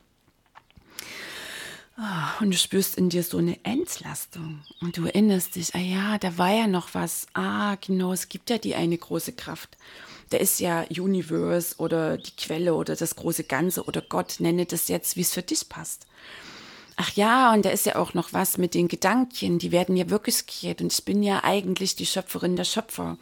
Ah, 1.96 2.32
und 2.40 2.50
du 2.50 2.56
spürst 2.56 2.98
in 2.98 3.08
dir 3.08 3.22
so 3.22 3.38
eine 3.38 3.64
Entlastung. 3.64 4.62
Und 4.80 4.96
du 4.96 5.04
erinnerst 5.04 5.54
dich, 5.54 5.74
ah 5.74 5.78
ja, 5.78 6.18
da 6.18 6.36
war 6.38 6.52
ja 6.52 6.66
noch 6.66 6.92
was. 6.92 7.26
Ah, 7.34 7.76
genau, 7.76 8.12
es 8.12 8.28
gibt 8.28 8.50
ja 8.50 8.58
die 8.58 8.74
eine 8.74 8.98
große 8.98 9.32
Kraft. 9.32 9.76
Da 10.30 10.38
ist 10.38 10.58
ja 10.58 10.84
Universe 10.90 11.76
oder 11.78 12.16
die 12.16 12.34
Quelle 12.36 12.74
oder 12.74 12.96
das 12.96 13.14
große 13.14 13.44
Ganze 13.44 13.84
oder 13.84 14.02
Gott, 14.02 14.36
nenne 14.40 14.66
das 14.66 14.88
jetzt, 14.88 15.16
wie 15.16 15.20
es 15.20 15.32
für 15.32 15.42
dich 15.42 15.68
passt. 15.68 16.06
Ach 16.96 17.10
ja, 17.14 17.52
und 17.52 17.64
da 17.64 17.70
ist 17.70 17.86
ja 17.86 17.96
auch 17.96 18.14
noch 18.14 18.32
was 18.32 18.56
mit 18.56 18.74
den 18.74 18.86
Gedanken, 18.86 19.58
die 19.58 19.72
werden 19.72 19.96
ja 19.96 20.10
Wirklichkeit 20.10 20.80
und 20.80 20.92
ich 20.92 21.04
bin 21.04 21.24
ja 21.24 21.42
eigentlich 21.42 21.96
die 21.96 22.06
Schöpferin 22.06 22.54
der 22.54 22.64
Schöpfer. 22.64 23.18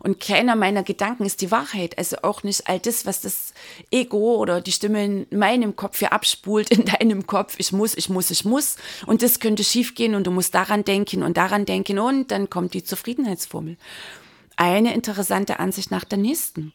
Und 0.00 0.20
keiner 0.20 0.54
meiner 0.54 0.82
Gedanken 0.82 1.24
ist 1.24 1.40
die 1.40 1.50
Wahrheit, 1.50 1.96
also 1.96 2.18
auch 2.22 2.42
nicht 2.42 2.68
all 2.68 2.78
das, 2.78 3.06
was 3.06 3.22
das 3.22 3.54
Ego 3.90 4.36
oder 4.36 4.60
die 4.60 4.72
Stimme 4.72 5.02
in 5.02 5.26
meinem 5.30 5.76
Kopf 5.76 6.00
hier 6.00 6.12
abspult, 6.12 6.70
in 6.70 6.84
deinem 6.98 7.26
Kopf, 7.26 7.54
ich 7.58 7.72
muss, 7.72 7.94
ich 7.94 8.10
muss, 8.10 8.30
ich 8.30 8.44
muss 8.44 8.76
und 9.06 9.22
das 9.22 9.40
könnte 9.40 9.64
schiefgehen 9.64 10.14
und 10.14 10.26
du 10.26 10.30
musst 10.30 10.54
daran 10.54 10.84
denken 10.84 11.22
und 11.22 11.38
daran 11.38 11.64
denken 11.64 11.98
und 11.98 12.30
dann 12.30 12.50
kommt 12.50 12.74
die 12.74 12.84
Zufriedenheitsformel. 12.84 13.78
Eine 14.56 14.92
interessante 14.92 15.58
Ansicht 15.58 15.90
nach 15.90 16.04
der 16.04 16.18
nächsten. 16.18 16.74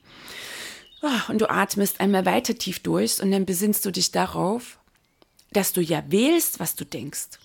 Ah, 1.03 1.29
und 1.29 1.41
du 1.41 1.49
atmest 1.49 1.99
einmal 1.99 2.25
weiter 2.25 2.55
tief 2.55 2.79
durch 2.79 3.21
und 3.21 3.31
dann 3.31 3.45
besinnst 3.45 3.85
du 3.85 3.91
dich 3.91 4.11
darauf, 4.11 4.79
dass 5.51 5.73
du 5.73 5.81
ja 5.81 6.03
wählst, 6.09 6.59
was 6.59 6.75
du 6.75 6.85
denkst. 6.85 7.39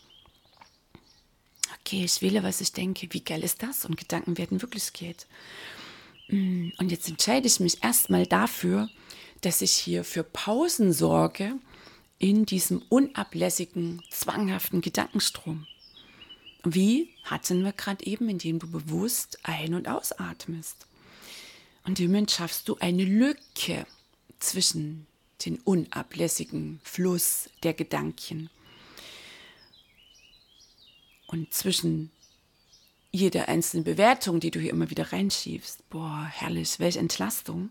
Okay, 1.80 2.04
ich 2.04 2.22
wähle, 2.22 2.42
was 2.42 2.60
ich 2.60 2.72
denke. 2.72 3.08
Wie 3.10 3.25
geil 3.25 3.44
ist 3.44 3.62
das? 3.62 3.84
Und 3.84 3.96
Gedanken 3.96 4.38
werden 4.38 4.62
Wirklichkeit. 4.62 5.26
Mm, 6.28 6.70
und 6.78 6.90
jetzt 6.90 7.08
entscheide 7.08 7.46
ich 7.46 7.60
mich 7.60 7.82
erstmal 7.82 8.26
dafür, 8.26 8.88
dass 9.40 9.60
ich 9.60 9.72
hier 9.72 10.02
für 10.04 10.25
Pausen 10.25 10.92
sorge 10.92 11.52
in 12.18 12.46
diesem 12.46 12.82
unablässigen, 12.88 14.02
zwanghaften 14.10 14.80
Gedankenstrom. 14.80 15.66
Wie 16.64 17.10
hatten 17.26 17.64
wir 17.64 17.72
gerade 17.72 18.06
eben, 18.06 18.28
indem 18.28 18.58
du 18.58 18.70
bewusst 18.70 19.38
ein- 19.42 19.75
und 19.75 19.88
ausatmest. 19.88 20.86
Und 21.84 22.00
damit 22.00 22.30
schaffst 22.30 22.68
du 22.68 22.76
eine 22.78 23.04
Lücke 23.04 23.86
zwischen 24.38 25.06
den 25.45 25.59
unablässigen 25.61 26.81
Fluss 26.83 27.50
der 27.62 27.75
Gedanken. 27.75 28.50
Und 31.26 31.52
zwischen 31.52 32.11
jeder 33.11 33.49
einzelnen 33.49 33.85
Bewertung, 33.85 34.40
die 34.40 34.50
du 34.50 34.61
hier 34.61 34.71
immer 34.71 34.90
wieder 34.90 35.12
reinschiebst, 35.12 35.88
boah, 35.90 36.26
herrlich, 36.31 36.78
welche 36.78 36.99
Entlastung. 36.99 37.71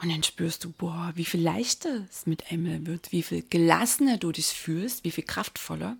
Und 0.00 0.10
dann 0.10 0.22
spürst 0.22 0.64
du, 0.64 0.70
boah, 0.72 1.12
wie 1.14 1.24
viel 1.24 1.42
leichter 1.42 2.06
es 2.10 2.26
mit 2.26 2.50
einmal 2.50 2.86
wird, 2.86 3.12
wie 3.12 3.22
viel 3.22 3.42
gelassener 3.42 4.18
du 4.18 4.30
dich 4.30 4.46
fühlst, 4.46 5.04
wie 5.04 5.10
viel 5.10 5.24
kraftvoller, 5.24 5.96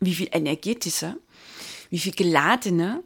wie 0.00 0.14
viel 0.14 0.28
energetischer, 0.32 1.16
wie 1.90 1.98
viel 1.98 2.12
geladener. 2.12 3.02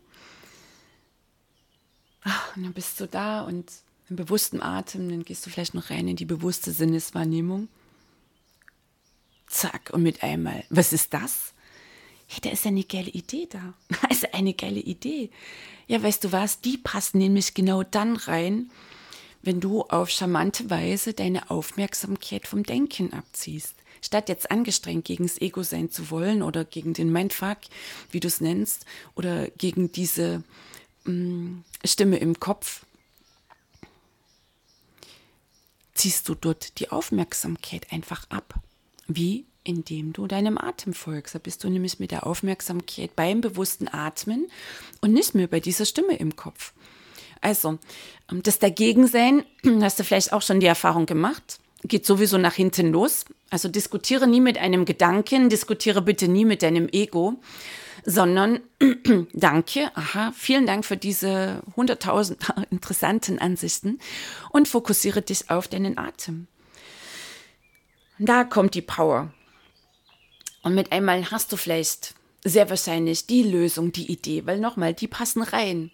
Ach, 2.23 2.57
und 2.57 2.65
dann 2.65 2.73
bist 2.73 2.99
du 2.99 3.07
da 3.07 3.43
und 3.43 3.71
im 4.13 4.17
bewussten 4.17 4.63
Atem, 4.63 5.09
dann 5.09 5.25
gehst 5.25 5.45
du 5.47 5.51
vielleicht 5.51 5.73
noch 5.73 5.89
rein 5.89 6.07
in 6.07 6.17
die 6.17 6.27
bewusste 6.27 6.71
Sinneswahrnehmung. 6.71 7.69
Zack, 9.49 9.91
und 9.93 10.03
mit 10.03 10.23
einmal, 10.23 10.65
was 10.69 10.93
ist 10.93 11.15
das? 11.15 11.55
Hey, 12.27 12.41
da 12.43 12.51
ist 12.51 12.67
eine 12.67 12.85
geile 12.85 13.11
Idee 13.11 13.49
da. 13.51 13.75
Da 14.03 14.09
ist 14.09 14.35
eine 14.35 14.53
geile 14.53 14.81
Idee. 14.81 15.31
Ja, 15.89 16.03
weißt 16.03 16.25
du 16.25 16.33
was, 16.33 16.61
die 16.61 16.77
passt 16.77 17.15
nämlich 17.15 17.55
genau 17.55 17.83
dann 17.83 18.17
rein, 18.17 18.71
wenn 19.41 19.61
du 19.61 19.83
auf 19.83 20.11
charmante 20.11 20.69
Weise 20.69 21.15
deine 21.15 21.51
Aufmerksamkeit 21.51 22.47
vom 22.47 22.65
Denken 22.65 23.15
abziehst. 23.15 23.75
Statt 24.03 24.29
jetzt 24.29 24.51
angestrengt 24.51 25.07
gegen 25.07 25.25
das 25.25 25.41
Ego 25.41 25.63
sein 25.63 25.91
zu 25.91 26.11
wollen 26.11 26.43
oder 26.43 26.67
gegen 26.67 26.93
den 26.93 27.11
Mindfuck, 27.13 27.59
wie 28.11 28.21
du 28.21 28.29
es 28.29 28.41
nennst, 28.41 28.85
oder 29.15 29.49
gegen 29.57 29.91
diese 29.91 30.43
mh, 31.05 31.13
mm, 31.13 31.65
Stimme 31.85 32.19
im 32.19 32.39
Kopf, 32.41 32.85
ziehst 36.03 36.29
du 36.29 36.35
dort 36.35 36.81
die 36.81 36.91
Aufmerksamkeit 36.91 37.93
einfach 37.93 38.29
ab. 38.29 38.55
Wie? 39.07 39.45
Indem 39.63 40.13
du 40.13 40.27
deinem 40.27 40.59
Atem 40.59 40.95
folgst. 40.95 41.37
Da 41.37 41.39
bist 41.39 41.63
du 41.63 41.71
nämlich 41.71 42.01
mit 42.01 42.11
der 42.11 42.27
Aufmerksamkeit 42.27 43.15
beim 43.15 43.41
bewussten 43.41 43.87
Atmen 43.87 44.49
und 45.01 45.13
nicht 45.13 45.37
mehr 45.37 45.47
bei 45.47 45.61
dieser 45.61 45.85
Stimme 45.85 46.17
im 46.17 46.35
Kopf. 46.35 46.73
Also, 47.41 47.79
ähm, 48.33 48.43
das 48.43 48.59
Dagegensein, 48.59 49.45
hast 49.81 50.01
du 50.01 50.03
vielleicht 50.03 50.33
auch 50.33 50.43
schon 50.43 50.59
die 50.59 50.67
Erfahrung 50.67 51.07
gemacht, 51.07 51.61
geht 51.85 52.05
sowieso 52.05 52.37
nach 52.37 52.55
hinten 52.55 52.91
los. 52.91 53.25
Also 53.51 53.69
diskutiere 53.69 54.27
nie 54.27 54.41
mit 54.41 54.59
einem 54.59 54.85
Gedanken, 54.85 55.51
diskutiere 55.51 56.03
bitte 56.03 56.27
nie 56.27 56.45
mit 56.45 56.65
deinem 56.65 56.89
Ego, 56.89 57.39
sondern 58.05 58.61
danke, 59.33 59.91
aha, 59.95 60.33
vielen 60.37 60.67
Dank 60.67 60.85
für 60.85 60.97
diese 60.97 61.63
100.000 61.77 62.67
interessanten 62.71 63.39
Ansichten 63.39 63.99
und 64.51 64.69
fokussiere 64.69 65.23
dich 65.23 65.51
auf 65.51 65.69
deinen 65.69 65.99
Atem. 65.99 66.47
Da 68.19 68.45
kommt 68.45 68.75
die 68.75 68.83
Power. 68.83 69.33
Und 70.63 70.75
mit 70.75 70.93
einmal 70.93 71.31
hast 71.31 71.53
du 71.53 71.57
vielleicht 71.57 72.15
sehr 72.45 72.71
wahrscheinlich 72.71 73.27
die 73.27 73.43
Lösung, 73.43 73.93
die 73.93 74.11
Idee, 74.11 74.47
weil 74.47 74.59
nochmal, 74.59 74.95
die 74.95 75.09
passen 75.09 75.43
rein, 75.43 75.91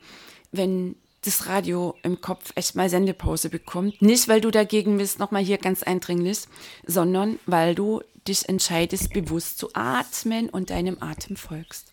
wenn 0.52 0.96
das 1.22 1.46
Radio 1.46 1.94
im 2.02 2.20
Kopf 2.20 2.52
echt 2.54 2.74
mal 2.74 2.88
Sendepause 2.88 3.50
bekommt. 3.50 4.00
Nicht, 4.00 4.28
weil 4.28 4.40
du 4.40 4.50
dagegen 4.50 4.98
bist, 4.98 5.18
nochmal 5.18 5.42
hier 5.42 5.58
ganz 5.58 5.82
eindringlich, 5.82 6.40
sondern 6.86 7.38
weil 7.46 7.74
du 7.74 8.02
dich 8.26 8.48
entscheidest, 8.48 9.12
bewusst 9.12 9.58
zu 9.58 9.70
atmen 9.74 10.48
und 10.48 10.70
deinem 10.70 10.98
Atem 11.00 11.36
folgst. 11.36 11.92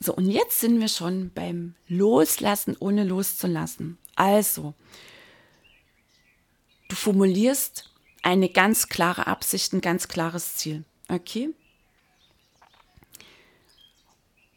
So, 0.00 0.14
und 0.14 0.26
jetzt 0.26 0.60
sind 0.60 0.80
wir 0.80 0.88
schon 0.88 1.30
beim 1.34 1.74
Loslassen, 1.88 2.76
ohne 2.78 3.04
loszulassen. 3.04 3.98
Also, 4.14 4.74
du 6.88 6.96
formulierst 6.96 7.90
eine 8.22 8.48
ganz 8.48 8.88
klare 8.88 9.26
Absicht, 9.26 9.72
ein 9.72 9.80
ganz 9.80 10.08
klares 10.08 10.56
Ziel. 10.56 10.84
Okay? 11.08 11.50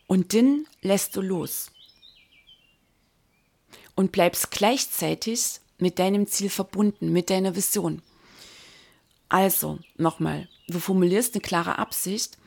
Und 0.07 0.33
dann 0.33 0.67
lässt 0.81 1.15
du 1.15 1.21
los. 1.21 1.71
Und 3.95 4.11
bleibst 4.11 4.51
gleichzeitig 4.51 5.59
mit 5.77 5.99
deinem 5.99 6.27
Ziel 6.27 6.49
verbunden, 6.49 7.11
mit 7.11 7.29
deiner 7.29 7.55
Vision. 7.55 8.01
Also, 9.29 9.79
nochmal, 9.95 10.49
du 10.67 10.79
formulierst 10.79 11.33
eine 11.33 11.41
klare 11.41 11.79
Absicht 11.79 12.37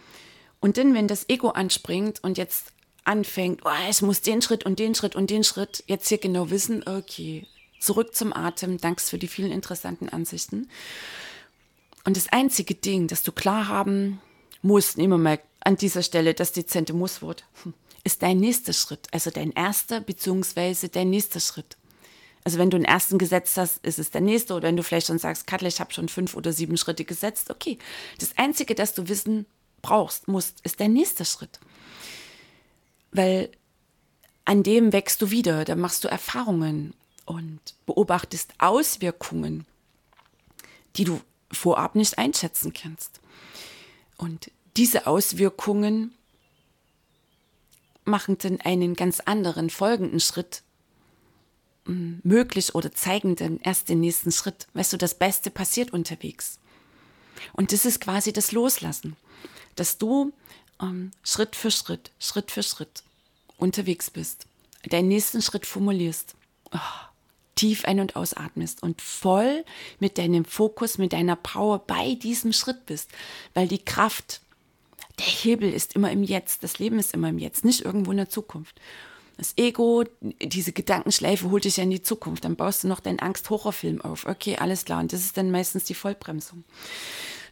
und 0.60 0.76
dann, 0.76 0.94
wenn 0.94 1.08
das 1.08 1.28
Ego 1.28 1.50
anspringt 1.50 2.22
und 2.22 2.38
jetzt 2.38 2.73
anfängt, 3.04 3.60
oh, 3.64 3.70
ich 3.88 4.02
muss 4.02 4.22
den 4.22 4.42
Schritt 4.42 4.64
und 4.64 4.78
den 4.78 4.94
Schritt 4.94 5.16
und 5.16 5.30
den 5.30 5.44
Schritt 5.44 5.84
jetzt 5.86 6.08
hier 6.08 6.18
genau 6.18 6.50
wissen, 6.50 6.82
okay, 6.86 7.46
zurück 7.78 8.14
zum 8.14 8.32
Atem, 8.32 8.78
danks 8.78 9.10
für 9.10 9.18
die 9.18 9.28
vielen 9.28 9.52
interessanten 9.52 10.08
Ansichten. 10.08 10.68
Und 12.04 12.16
das 12.16 12.28
einzige 12.28 12.74
Ding, 12.74 13.08
das 13.08 13.22
du 13.22 13.32
klar 13.32 13.68
haben 13.68 14.20
musst, 14.62 14.96
nehmen 14.96 15.12
wir 15.12 15.18
mal 15.18 15.40
an 15.60 15.76
dieser 15.76 16.02
Stelle 16.02 16.34
das 16.34 16.52
dezente 16.52 16.92
Musswort, 16.92 17.44
ist 18.04 18.22
dein 18.22 18.38
nächster 18.38 18.72
Schritt, 18.72 19.08
also 19.12 19.30
dein 19.30 19.52
erster 19.52 20.00
beziehungsweise 20.00 20.88
dein 20.88 21.10
nächster 21.10 21.40
Schritt. 21.40 21.76
Also 22.44 22.58
wenn 22.58 22.68
du 22.68 22.76
einen 22.76 22.84
ersten 22.84 23.16
gesetzt 23.16 23.56
hast, 23.56 23.84
ist 23.84 23.98
es 23.98 24.10
der 24.10 24.20
nächste. 24.20 24.54
Oder 24.54 24.68
wenn 24.68 24.76
du 24.76 24.82
vielleicht 24.82 25.06
schon 25.06 25.18
sagst, 25.18 25.46
Kattel, 25.46 25.66
ich 25.66 25.80
habe 25.80 25.94
schon 25.94 26.10
fünf 26.10 26.36
oder 26.36 26.52
sieben 26.52 26.76
Schritte 26.76 27.06
gesetzt, 27.06 27.50
okay. 27.50 27.78
Das 28.18 28.36
Einzige, 28.36 28.74
das 28.74 28.92
du 28.92 29.08
wissen 29.08 29.46
brauchst, 29.80 30.28
musst, 30.28 30.60
ist 30.62 30.78
der 30.78 30.88
nächste 30.88 31.24
Schritt. 31.24 31.58
Weil 33.14 33.50
an 34.44 34.62
dem 34.62 34.92
wächst 34.92 35.22
du 35.22 35.30
wieder, 35.30 35.64
da 35.64 35.76
machst 35.76 36.04
du 36.04 36.08
Erfahrungen 36.08 36.92
und 37.24 37.60
beobachtest 37.86 38.52
Auswirkungen, 38.58 39.64
die 40.96 41.04
du 41.04 41.20
vorab 41.50 41.94
nicht 41.94 42.18
einschätzen 42.18 42.74
kannst. 42.74 43.20
Und 44.18 44.50
diese 44.76 45.06
Auswirkungen 45.06 46.12
machen 48.04 48.36
dann 48.38 48.60
einen 48.60 48.94
ganz 48.94 49.20
anderen 49.20 49.70
folgenden 49.70 50.20
Schritt 50.20 50.62
mm, 51.86 52.16
möglich 52.24 52.74
oder 52.74 52.92
zeigen 52.92 53.36
dann 53.36 53.58
erst 53.60 53.88
den 53.88 54.00
nächsten 54.00 54.32
Schritt. 54.32 54.66
Weißt 54.74 54.92
du, 54.92 54.96
das 54.96 55.14
Beste 55.14 55.50
passiert 55.50 55.92
unterwegs. 55.92 56.58
Und 57.52 57.72
das 57.72 57.84
ist 57.84 58.00
quasi 58.00 58.32
das 58.32 58.52
Loslassen, 58.52 59.16
dass 59.76 59.98
du 59.98 60.32
ähm, 60.80 61.10
Schritt 61.22 61.56
für 61.56 61.70
Schritt, 61.70 62.10
Schritt 62.18 62.50
für 62.50 62.62
Schritt 62.62 63.02
unterwegs 63.58 64.10
bist, 64.10 64.46
deinen 64.88 65.08
nächsten 65.08 65.42
Schritt 65.42 65.66
formulierst, 65.66 66.34
oh, 66.72 66.78
tief 67.54 67.84
ein- 67.84 68.00
und 68.00 68.16
ausatmest 68.16 68.82
und 68.82 69.00
voll 69.00 69.64
mit 70.00 70.18
deinem 70.18 70.44
Fokus, 70.44 70.98
mit 70.98 71.12
deiner 71.12 71.36
Power 71.36 71.78
bei 71.78 72.14
diesem 72.16 72.52
Schritt 72.52 72.86
bist, 72.86 73.10
weil 73.54 73.68
die 73.68 73.84
Kraft 73.84 74.40
der 75.18 75.26
Hebel 75.26 75.72
ist 75.72 75.94
immer 75.94 76.10
im 76.10 76.24
Jetzt, 76.24 76.64
das 76.64 76.78
Leben 76.78 76.98
ist 76.98 77.14
immer 77.14 77.28
im 77.28 77.38
Jetzt, 77.38 77.64
nicht 77.64 77.82
irgendwo 77.82 78.10
in 78.10 78.16
der 78.16 78.28
Zukunft. 78.28 78.80
Das 79.36 79.54
Ego, 79.56 80.04
diese 80.20 80.72
Gedankenschleife 80.72 81.50
holt 81.50 81.64
dich 81.64 81.76
ja 81.76 81.82
in 81.82 81.90
die 81.90 82.02
Zukunft. 82.02 82.44
Dann 82.44 82.54
baust 82.54 82.84
du 82.84 82.88
noch 82.88 83.00
deinen 83.00 83.18
Angst-Horrorfilm 83.18 84.00
auf. 84.00 84.26
Okay, 84.26 84.56
alles 84.56 84.84
klar. 84.84 85.00
Und 85.00 85.12
das 85.12 85.22
ist 85.22 85.36
dann 85.36 85.50
meistens 85.50 85.84
die 85.84 85.94
Vollbremsung. 85.94 86.62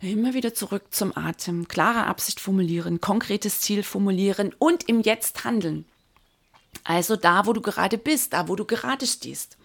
Immer 0.03 0.35
wieder 0.35 0.53
zurück 0.53 0.87
zum 0.91 1.17
Atem. 1.17 1.69
Klare 1.69 2.07
Absicht 2.07 2.41
formulieren, 2.41 3.01
konkretes 3.01 3.61
Ziel 3.61 3.85
formulieren 3.85 4.53
und 4.59 4.89
im 4.89 5.01
Jetzt 5.01 5.45
handeln. 5.45 5.85
Also 6.83 7.15
da, 7.15 7.47
wo 7.47 7.53
du 7.53 7.61
gerade 7.61 7.99
bist, 7.99 8.33
da, 8.33 8.49
wo 8.49 8.57
du 8.57 8.65
gerade 8.65 9.07
stehst. 9.07 9.57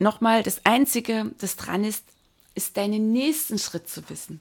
Nochmal, 0.00 0.42
das 0.42 0.66
Einzige, 0.66 1.30
das 1.38 1.54
dran 1.54 1.84
ist, 1.84 2.02
ist 2.56 2.76
deinen 2.76 3.12
nächsten 3.12 3.56
Schritt 3.60 3.88
zu 3.88 4.08
wissen. 4.10 4.40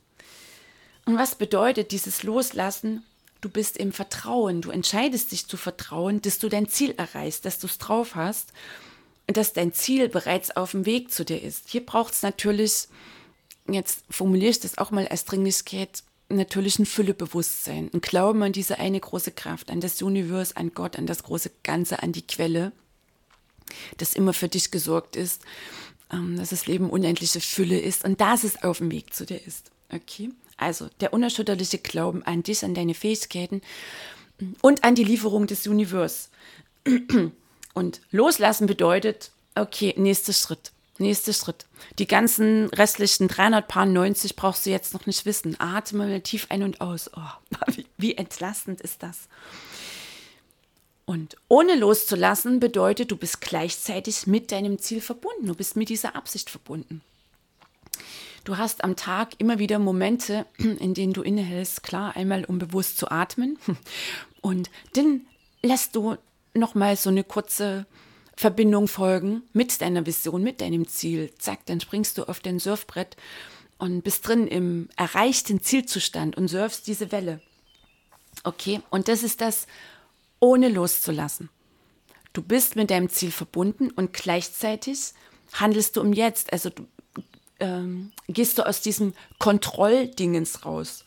Und 1.05 1.17
was 1.19 1.35
bedeutet 1.35 1.91
dieses 1.91 2.23
Loslassen? 2.23 3.05
Du 3.41 3.49
bist 3.49 3.77
im 3.77 3.91
Vertrauen, 3.91 4.61
du 4.61 4.71
entscheidest 4.71 5.31
dich 5.31 5.47
zu 5.47 5.57
vertrauen, 5.57 6.19
dass 6.21 6.39
du 6.39 6.49
dein 6.49 6.67
Ziel 6.67 6.95
erreichst, 6.97 7.45
dass 7.45 7.59
du 7.59 7.67
es 7.67 7.77
drauf 7.77 8.15
hast 8.15 8.53
und 9.27 9.37
dass 9.37 9.53
dein 9.53 9.71
Ziel 9.71 10.09
bereits 10.09 10.55
auf 10.55 10.71
dem 10.71 10.87
Weg 10.87 11.11
zu 11.11 11.23
dir 11.25 11.41
ist. 11.43 11.69
Hier 11.69 11.85
braucht 11.85 12.13
es 12.13 12.23
natürlich, 12.23 12.87
jetzt 13.67 14.03
formuliere 14.09 14.51
ich 14.51 14.59
das 14.59 14.77
auch 14.77 14.91
mal 14.91 15.07
als 15.07 15.25
Dringlichkeit, 15.25 16.03
natürlich 16.29 16.79
ein 16.79 16.85
Füllebewusstsein, 16.85 17.89
ein 17.93 18.01
Glauben 18.01 18.43
an 18.43 18.51
diese 18.51 18.79
eine 18.79 18.99
große 18.99 19.31
Kraft, 19.31 19.69
an 19.69 19.81
das 19.81 20.01
Universum, 20.01 20.57
an 20.57 20.71
Gott, 20.73 20.97
an 20.97 21.05
das 21.05 21.23
große 21.23 21.51
Ganze, 21.63 22.01
an 22.01 22.11
die 22.11 22.25
Quelle, 22.25 22.71
das 23.97 24.13
immer 24.13 24.33
für 24.33 24.47
dich 24.47 24.71
gesorgt 24.71 25.15
ist, 25.15 25.41
ähm, 26.11 26.37
dass 26.37 26.49
das 26.49 26.67
Leben 26.67 26.89
unendliche 26.89 27.41
Fülle 27.41 27.79
ist 27.79 28.03
und 28.03 28.19
dass 28.21 28.43
es 28.43 28.63
auf 28.63 28.79
dem 28.79 28.91
Weg 28.91 29.13
zu 29.13 29.25
dir 29.25 29.41
ist. 29.45 29.71
Okay? 29.91 30.29
Also 30.57 30.89
der 30.99 31.13
unerschütterliche 31.13 31.77
Glauben 31.77 32.23
an 32.23 32.43
dich, 32.43 32.63
an 32.63 32.73
deine 32.73 32.93
Fähigkeiten 32.93 33.61
und 34.61 34.83
an 34.83 34.95
die 34.95 35.03
Lieferung 35.03 35.47
des 35.47 35.67
Universums. 35.67 36.29
Und 37.75 38.01
loslassen 38.11 38.67
bedeutet, 38.67 39.31
okay, 39.55 39.95
nächster 39.97 40.33
Schritt, 40.33 40.72
nächster 40.99 41.33
Schritt. 41.33 41.65
Die 41.99 42.07
ganzen 42.07 42.69
restlichen 42.69 43.27
390 43.27 44.35
brauchst 44.35 44.65
du 44.65 44.69
jetzt 44.69 44.93
noch 44.93 45.05
nicht 45.05 45.25
wissen. 45.25 45.59
Atme 45.59 46.07
mal 46.07 46.21
tief 46.21 46.47
ein 46.49 46.63
und 46.63 46.81
aus. 46.81 47.09
Oh, 47.15 47.21
wie, 47.75 47.85
wie 47.97 48.15
entlastend 48.15 48.81
ist 48.81 49.03
das? 49.03 49.27
Und 51.05 51.35
ohne 51.49 51.75
loszulassen 51.75 52.59
bedeutet, 52.59 53.11
du 53.11 53.17
bist 53.17 53.41
gleichzeitig 53.41 54.25
mit 54.25 54.51
deinem 54.51 54.79
Ziel 54.79 55.01
verbunden. 55.01 55.47
Du 55.47 55.55
bist 55.55 55.75
mit 55.75 55.89
dieser 55.89 56.15
Absicht 56.15 56.49
verbunden. 56.49 57.01
Du 58.43 58.57
hast 58.57 58.83
am 58.83 58.95
Tag 58.95 59.35
immer 59.37 59.59
wieder 59.59 59.79
Momente, 59.79 60.45
in 60.57 60.93
denen 60.93 61.13
du 61.13 61.21
innehältst, 61.21 61.83
klar, 61.83 62.15
einmal 62.15 62.45
um 62.45 62.59
bewusst 62.59 62.97
zu 62.97 63.09
atmen 63.09 63.57
und 64.41 64.69
dann 64.93 65.21
lässt 65.61 65.95
du 65.95 66.17
nochmal 66.53 66.97
so 66.97 67.09
eine 67.09 67.23
kurze 67.23 67.85
Verbindung 68.35 68.87
folgen 68.87 69.43
mit 69.53 69.81
deiner 69.81 70.05
Vision, 70.05 70.43
mit 70.43 70.61
deinem 70.61 70.87
Ziel. 70.87 71.31
Zack, 71.37 71.65
dann 71.65 71.79
springst 71.79 72.17
du 72.17 72.23
auf 72.23 72.39
dein 72.39 72.59
Surfbrett 72.59 73.15
und 73.77 74.01
bist 74.01 74.27
drin 74.27 74.47
im 74.47 74.89
erreichten 74.95 75.61
Zielzustand 75.61 76.37
und 76.37 76.47
surfst 76.47 76.87
diese 76.87 77.11
Welle. 77.11 77.41
Okay, 78.43 78.81
und 78.89 79.07
das 79.07 79.23
ist 79.23 79.41
das, 79.41 79.67
ohne 80.39 80.69
loszulassen. 80.69 81.49
Du 82.33 82.41
bist 82.41 82.75
mit 82.75 82.89
deinem 82.89 83.09
Ziel 83.09 83.31
verbunden 83.31 83.91
und 83.91 84.13
gleichzeitig 84.13 85.13
handelst 85.53 85.95
du 85.95 86.01
im 86.01 86.13
Jetzt. 86.13 86.51
Also 86.51 86.69
du 86.69 86.87
ähm, 87.59 88.11
gehst 88.27 88.57
du 88.57 88.65
aus 88.65 88.81
diesem 88.81 89.13
Kontrolldingens 89.39 90.65
raus. 90.65 91.05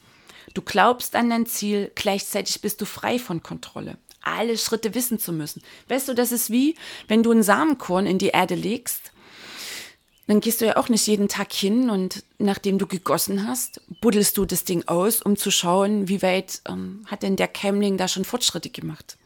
Du 0.54 0.62
glaubst 0.62 1.14
an 1.16 1.28
dein 1.28 1.46
Ziel, 1.46 1.90
gleichzeitig 1.94 2.60
bist 2.60 2.80
du 2.80 2.86
frei 2.86 3.18
von 3.18 3.42
Kontrolle. 3.42 3.98
Alle 4.26 4.58
Schritte 4.58 4.94
wissen 4.94 5.18
zu 5.18 5.32
müssen. 5.32 5.62
Weißt 5.88 6.08
du, 6.08 6.14
das 6.14 6.32
ist 6.32 6.50
wie, 6.50 6.74
wenn 7.08 7.22
du 7.22 7.30
einen 7.30 7.42
Samenkorn 7.42 8.06
in 8.06 8.18
die 8.18 8.28
Erde 8.28 8.54
legst, 8.54 9.12
dann 10.26 10.40
gehst 10.40 10.60
du 10.60 10.66
ja 10.66 10.76
auch 10.76 10.88
nicht 10.88 11.06
jeden 11.06 11.28
Tag 11.28 11.52
hin 11.52 11.88
und 11.88 12.24
nachdem 12.38 12.78
du 12.78 12.86
gegossen 12.86 13.46
hast, 13.46 13.80
buddelst 14.00 14.36
du 14.36 14.44
das 14.44 14.64
Ding 14.64 14.82
aus, 14.88 15.22
um 15.22 15.36
zu 15.36 15.52
schauen, 15.52 16.08
wie 16.08 16.20
weit 16.22 16.62
ähm, 16.68 17.04
hat 17.06 17.22
denn 17.22 17.36
der 17.36 17.46
Keimling 17.46 17.96
da 17.96 18.08
schon 18.08 18.24
Fortschritte 18.24 18.70
gemacht 18.70 19.16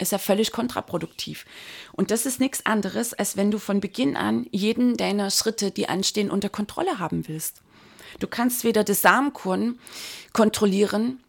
ist 0.00 0.12
ja 0.12 0.18
völlig 0.18 0.52
kontraproduktiv. 0.52 1.44
Und 1.92 2.10
das 2.10 2.26
ist 2.26 2.40
nichts 2.40 2.64
anderes, 2.66 3.14
als 3.14 3.36
wenn 3.36 3.50
du 3.50 3.58
von 3.58 3.80
Beginn 3.80 4.16
an 4.16 4.46
jeden 4.50 4.96
deiner 4.96 5.30
Schritte, 5.30 5.70
die 5.70 5.88
anstehen, 5.88 6.30
unter 6.30 6.48
Kontrolle 6.48 6.98
haben 6.98 7.28
willst. 7.28 7.62
Du 8.20 8.26
kannst 8.26 8.64
weder 8.64 8.84
das 8.84 9.02
Samenkorn 9.02 9.78
kontrollieren, 10.32 11.20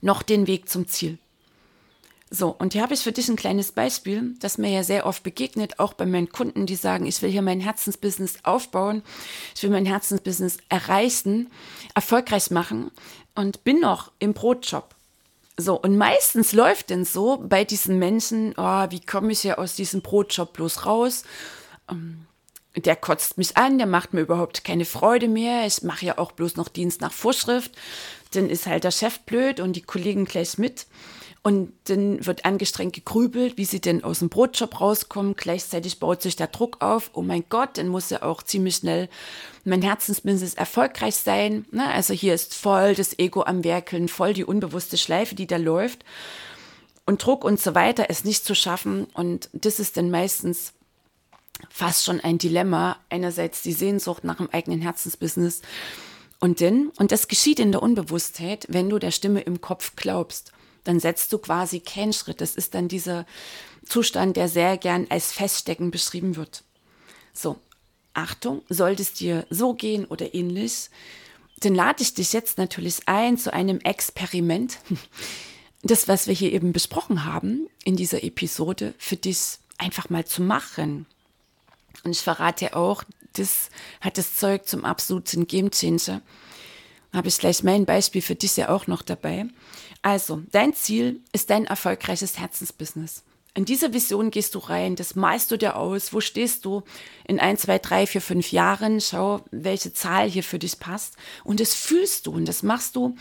noch 0.00 0.22
den 0.22 0.46
Weg 0.46 0.68
zum 0.68 0.88
Ziel. 0.88 1.18
So, 2.34 2.48
und 2.48 2.72
hier 2.72 2.80
habe 2.80 2.94
ich 2.94 3.00
für 3.00 3.12
dich 3.12 3.28
ein 3.28 3.36
kleines 3.36 3.72
Beispiel, 3.72 4.34
das 4.40 4.56
mir 4.56 4.70
ja 4.70 4.82
sehr 4.82 5.04
oft 5.04 5.22
begegnet, 5.22 5.78
auch 5.78 5.92
bei 5.92 6.06
meinen 6.06 6.30
Kunden, 6.30 6.64
die 6.64 6.76
sagen, 6.76 7.04
ich 7.04 7.20
will 7.20 7.30
hier 7.30 7.42
mein 7.42 7.60
Herzensbusiness 7.60 8.36
aufbauen, 8.42 9.02
ich 9.54 9.62
will 9.62 9.68
mein 9.68 9.84
Herzensbusiness 9.84 10.56
erreichen, 10.70 11.50
erfolgreich 11.94 12.50
machen 12.50 12.90
und 13.34 13.64
bin 13.64 13.80
noch 13.80 14.12
im 14.18 14.32
Brotjob. 14.32 14.94
So, 15.58 15.78
und 15.78 15.98
meistens 15.98 16.54
läuft 16.54 16.88
denn 16.88 17.04
so 17.04 17.36
bei 17.36 17.66
diesen 17.66 17.98
Menschen, 17.98 18.54
oh, 18.56 18.86
wie 18.88 19.00
komme 19.00 19.32
ich 19.32 19.40
hier 19.40 19.58
aus 19.58 19.76
diesem 19.76 20.00
Brotjob 20.00 20.54
bloß 20.54 20.86
raus? 20.86 21.24
Ähm, 21.90 22.24
der 22.76 22.96
kotzt 22.96 23.36
mich 23.36 23.58
an, 23.58 23.76
der 23.76 23.86
macht 23.86 24.14
mir 24.14 24.22
überhaupt 24.22 24.64
keine 24.64 24.86
Freude 24.86 25.28
mehr. 25.28 25.66
Ich 25.66 25.82
mache 25.82 26.06
ja 26.06 26.16
auch 26.16 26.32
bloß 26.32 26.56
noch 26.56 26.68
Dienst 26.68 27.02
nach 27.02 27.12
Vorschrift. 27.12 27.72
Dann 28.32 28.48
ist 28.48 28.66
halt 28.66 28.84
der 28.84 28.90
Chef 28.90 29.18
blöd 29.20 29.60
und 29.60 29.76
die 29.76 29.82
Kollegen 29.82 30.24
gleich 30.24 30.56
mit. 30.56 30.86
Und 31.44 31.72
dann 31.84 32.24
wird 32.24 32.44
angestrengt 32.44 32.94
gegrübelt, 32.94 33.56
wie 33.56 33.64
sie 33.64 33.80
denn 33.80 34.04
aus 34.04 34.20
dem 34.20 34.28
Brotjob 34.28 34.80
rauskommen. 34.80 35.34
Gleichzeitig 35.34 35.98
baut 35.98 36.22
sich 36.22 36.36
der 36.36 36.46
Druck 36.46 36.80
auf. 36.80 37.10
Oh 37.14 37.22
mein 37.22 37.44
Gott, 37.48 37.78
dann 37.78 37.88
muss 37.88 38.10
ja 38.10 38.22
auch 38.22 38.44
ziemlich 38.44 38.76
schnell 38.76 39.08
mein 39.64 39.82
Herzensbusiness 39.82 40.54
erfolgreich 40.54 41.16
sein. 41.16 41.64
Ne? 41.72 41.90
Also 41.90 42.14
hier 42.14 42.32
ist 42.32 42.54
voll 42.54 42.94
das 42.94 43.18
Ego 43.18 43.42
am 43.42 43.64
Werkeln, 43.64 44.06
voll 44.06 44.34
die 44.34 44.44
unbewusste 44.44 44.96
Schleife, 44.96 45.34
die 45.34 45.48
da 45.48 45.56
läuft. 45.56 46.04
Und 47.06 47.26
Druck 47.26 47.44
und 47.44 47.58
so 47.58 47.74
weiter 47.74 48.08
ist 48.08 48.24
nicht 48.24 48.44
zu 48.44 48.54
schaffen. 48.54 49.06
Und 49.12 49.50
das 49.52 49.80
ist 49.80 49.96
dann 49.96 50.12
meistens 50.12 50.74
fast 51.68 52.04
schon 52.04 52.20
ein 52.20 52.38
Dilemma. 52.38 52.98
Einerseits 53.10 53.62
die 53.62 53.72
Sehnsucht 53.72 54.22
nach 54.22 54.36
dem 54.36 54.50
eigenen 54.50 54.80
Herzensbusiness. 54.80 55.62
Und 56.38 56.60
dann, 56.60 56.92
und 56.98 57.10
das 57.10 57.26
geschieht 57.26 57.58
in 57.58 57.72
der 57.72 57.82
Unbewusstheit, 57.82 58.66
wenn 58.68 58.88
du 58.88 59.00
der 59.00 59.10
Stimme 59.10 59.40
im 59.40 59.60
Kopf 59.60 59.96
glaubst 59.96 60.52
dann 60.84 61.00
setzt 61.00 61.32
du 61.32 61.38
quasi 61.38 61.80
keinen 61.80 62.12
Schritt. 62.12 62.40
Das 62.40 62.56
ist 62.56 62.74
dann 62.74 62.88
dieser 62.88 63.26
Zustand, 63.84 64.36
der 64.36 64.48
sehr 64.48 64.76
gern 64.76 65.06
als 65.10 65.32
Feststecken 65.32 65.90
beschrieben 65.90 66.36
wird. 66.36 66.64
So, 67.32 67.58
Achtung, 68.14 68.62
sollte 68.68 69.02
es 69.02 69.14
dir 69.14 69.46
so 69.50 69.74
gehen 69.74 70.04
oder 70.04 70.34
ähnlich, 70.34 70.90
dann 71.60 71.74
lade 71.74 72.02
ich 72.02 72.14
dich 72.14 72.32
jetzt 72.32 72.58
natürlich 72.58 73.00
ein 73.06 73.38
zu 73.38 73.52
einem 73.52 73.78
Experiment. 73.80 74.78
das, 75.82 76.08
was 76.08 76.26
wir 76.26 76.34
hier 76.34 76.52
eben 76.52 76.72
besprochen 76.72 77.24
haben 77.24 77.68
in 77.84 77.96
dieser 77.96 78.22
Episode, 78.22 78.94
für 78.98 79.16
dich 79.16 79.58
einfach 79.78 80.10
mal 80.10 80.24
zu 80.24 80.42
machen. 80.42 81.06
Und 82.04 82.12
ich 82.12 82.20
verrate 82.20 82.76
auch, 82.76 83.04
das 83.34 83.70
hat 84.00 84.18
das 84.18 84.36
Zeug 84.36 84.66
zum 84.66 84.84
absoluten 84.84 85.46
Gamechanger. 85.46 86.20
Habe 87.12 87.28
ich 87.28 87.38
gleich 87.38 87.62
mein 87.62 87.84
Beispiel 87.84 88.22
für 88.22 88.34
dich 88.34 88.56
ja 88.56 88.68
auch 88.68 88.86
noch 88.86 89.02
dabei. 89.02 89.46
Also, 90.02 90.42
dein 90.50 90.74
Ziel 90.74 91.20
ist 91.32 91.50
dein 91.50 91.64
erfolgreiches 91.64 92.38
Herzensbusiness. 92.38 93.22
In 93.54 93.66
diese 93.66 93.92
Vision 93.92 94.30
gehst 94.30 94.54
du 94.54 94.58
rein, 94.58 94.96
das 94.96 95.14
malst 95.14 95.50
du 95.50 95.58
dir 95.58 95.76
aus. 95.76 96.12
Wo 96.12 96.20
stehst 96.20 96.64
du 96.64 96.82
in 97.28 97.38
ein, 97.38 97.58
zwei, 97.58 97.78
drei, 97.78 98.06
vier, 98.06 98.22
fünf 98.22 98.50
Jahren? 98.50 99.00
Schau, 99.00 99.44
welche 99.50 99.92
Zahl 99.92 100.28
hier 100.28 100.42
für 100.42 100.58
dich 100.58 100.80
passt. 100.80 101.16
Und 101.44 101.60
das 101.60 101.74
fühlst 101.74 102.26
du 102.26 102.32
und 102.32 102.46
das 102.46 102.62
machst 102.62 102.96
du 102.96 103.14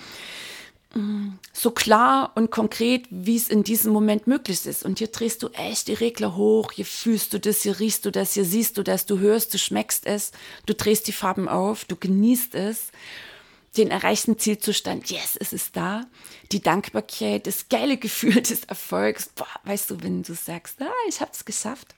mm, 0.95 1.31
so 1.51 1.71
klar 1.71 2.31
und 2.35 2.49
konkret, 2.49 3.07
wie 3.09 3.35
es 3.35 3.49
in 3.49 3.63
diesem 3.63 3.91
Moment 3.91 4.25
möglich 4.25 4.65
ist. 4.65 4.85
Und 4.85 4.99
hier 4.99 5.09
drehst 5.09 5.43
du 5.43 5.49
echt 5.49 5.89
die 5.89 5.95
Regler 5.95 6.37
hoch, 6.37 6.71
hier 6.71 6.85
fühlst 6.85 7.33
du 7.33 7.39
das, 7.39 7.63
hier 7.63 7.81
riechst 7.81 8.05
du 8.05 8.11
das, 8.11 8.33
hier 8.33 8.45
siehst 8.45 8.77
du 8.77 8.83
das, 8.83 9.05
du 9.05 9.19
hörst, 9.19 9.53
du 9.53 9.57
schmeckst 9.57 10.05
es, 10.05 10.31
du 10.65 10.73
drehst 10.73 11.07
die 11.07 11.13
Farben 11.13 11.49
auf, 11.49 11.83
du 11.83 11.97
genießt 11.97 12.55
es 12.55 12.91
den 13.77 13.89
erreichten 13.89 14.37
Zielzustand, 14.37 15.09
yes, 15.09 15.37
es 15.39 15.53
ist 15.53 15.75
da. 15.75 16.05
Die 16.51 16.61
Dankbarkeit, 16.61 17.47
das 17.47 17.69
geile 17.69 17.97
Gefühl 17.97 18.41
des 18.41 18.65
Erfolgs, 18.65 19.29
boah, 19.35 19.47
weißt 19.63 19.91
du, 19.91 20.03
wenn 20.03 20.23
du 20.23 20.33
sagst, 20.33 20.81
ah, 20.81 20.91
ich 21.07 21.21
habe 21.21 21.31
es 21.33 21.45
geschafft. 21.45 21.95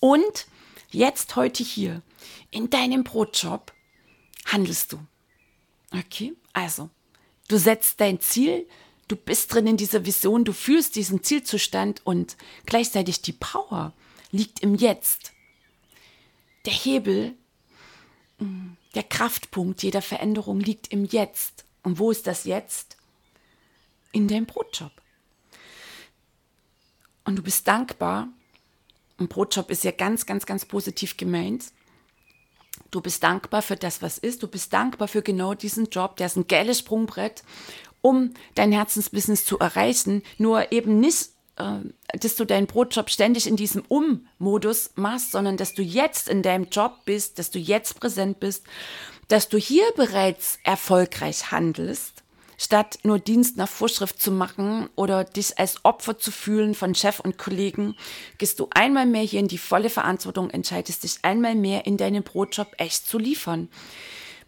Und 0.00 0.46
jetzt 0.90 1.34
heute 1.36 1.62
hier 1.62 2.02
in 2.50 2.68
deinem 2.68 3.04
Brotjob 3.04 3.72
handelst 4.44 4.92
du. 4.92 5.00
Okay, 5.92 6.34
also 6.52 6.90
du 7.48 7.56
setzt 7.56 8.00
dein 8.00 8.20
Ziel, 8.20 8.68
du 9.08 9.16
bist 9.16 9.52
drin 9.52 9.66
in 9.66 9.76
dieser 9.76 10.04
Vision, 10.04 10.44
du 10.44 10.52
fühlst 10.52 10.96
diesen 10.96 11.22
Zielzustand 11.22 12.04
und 12.04 12.36
gleichzeitig 12.66 13.22
die 13.22 13.32
Power 13.32 13.92
liegt 14.30 14.60
im 14.60 14.74
Jetzt. 14.74 15.32
Der 16.66 16.72
Hebel 16.72 17.34
mm, 18.38 18.72
der 18.94 19.02
Kraftpunkt 19.02 19.82
jeder 19.82 20.02
Veränderung 20.02 20.60
liegt 20.60 20.92
im 20.92 21.04
Jetzt. 21.04 21.64
Und 21.82 21.98
wo 21.98 22.10
ist 22.10 22.26
das 22.26 22.44
Jetzt? 22.44 22.96
In 24.12 24.28
deinem 24.28 24.46
Brotjob. 24.46 24.92
Und 27.24 27.36
du 27.36 27.42
bist 27.42 27.66
dankbar. 27.66 28.28
Ein 29.18 29.28
Brotjob 29.28 29.70
ist 29.70 29.84
ja 29.84 29.90
ganz, 29.90 30.26
ganz, 30.26 30.46
ganz 30.46 30.64
positiv 30.64 31.16
gemeint. 31.16 31.66
Du 32.90 33.00
bist 33.00 33.22
dankbar 33.22 33.62
für 33.62 33.76
das, 33.76 34.02
was 34.02 34.18
ist. 34.18 34.42
Du 34.42 34.48
bist 34.48 34.72
dankbar 34.72 35.08
für 35.08 35.22
genau 35.22 35.54
diesen 35.54 35.86
Job. 35.86 36.16
Der 36.16 36.26
ist 36.26 36.36
ein 36.36 36.48
geiles 36.48 36.80
Sprungbrett, 36.80 37.42
um 38.02 38.34
dein 38.54 38.72
Herzensbusiness 38.72 39.44
zu 39.44 39.58
erreichen. 39.58 40.22
Nur 40.38 40.72
eben 40.72 41.00
nicht 41.00 41.30
äh, 41.56 42.18
dass 42.18 42.36
du 42.36 42.44
deinen 42.44 42.66
Brotjob 42.66 43.10
ständig 43.10 43.46
in 43.46 43.56
diesem 43.56 43.84
Um-Modus 43.88 44.90
machst, 44.96 45.32
sondern 45.32 45.56
dass 45.56 45.74
du 45.74 45.82
jetzt 45.82 46.28
in 46.28 46.42
deinem 46.42 46.68
Job 46.68 47.04
bist, 47.04 47.38
dass 47.38 47.50
du 47.50 47.58
jetzt 47.58 48.00
präsent 48.00 48.40
bist, 48.40 48.64
dass 49.28 49.48
du 49.48 49.58
hier 49.58 49.84
bereits 49.96 50.58
erfolgreich 50.64 51.50
handelst, 51.50 52.22
statt 52.58 52.98
nur 53.02 53.18
Dienst 53.18 53.56
nach 53.56 53.68
Vorschrift 53.68 54.20
zu 54.20 54.30
machen 54.30 54.88
oder 54.96 55.24
dich 55.24 55.58
als 55.58 55.84
Opfer 55.84 56.18
zu 56.18 56.30
fühlen 56.30 56.74
von 56.74 56.94
Chef 56.94 57.20
und 57.20 57.38
Kollegen, 57.38 57.96
gehst 58.38 58.60
du 58.60 58.68
einmal 58.74 59.06
mehr 59.06 59.22
hier 59.22 59.40
in 59.40 59.48
die 59.48 59.58
volle 59.58 59.90
Verantwortung, 59.90 60.50
entscheidest 60.50 61.04
dich 61.04 61.18
einmal 61.22 61.54
mehr 61.54 61.86
in 61.86 61.96
deinem 61.96 62.22
Brotjob 62.22 62.68
echt 62.78 63.06
zu 63.06 63.18
liefern 63.18 63.68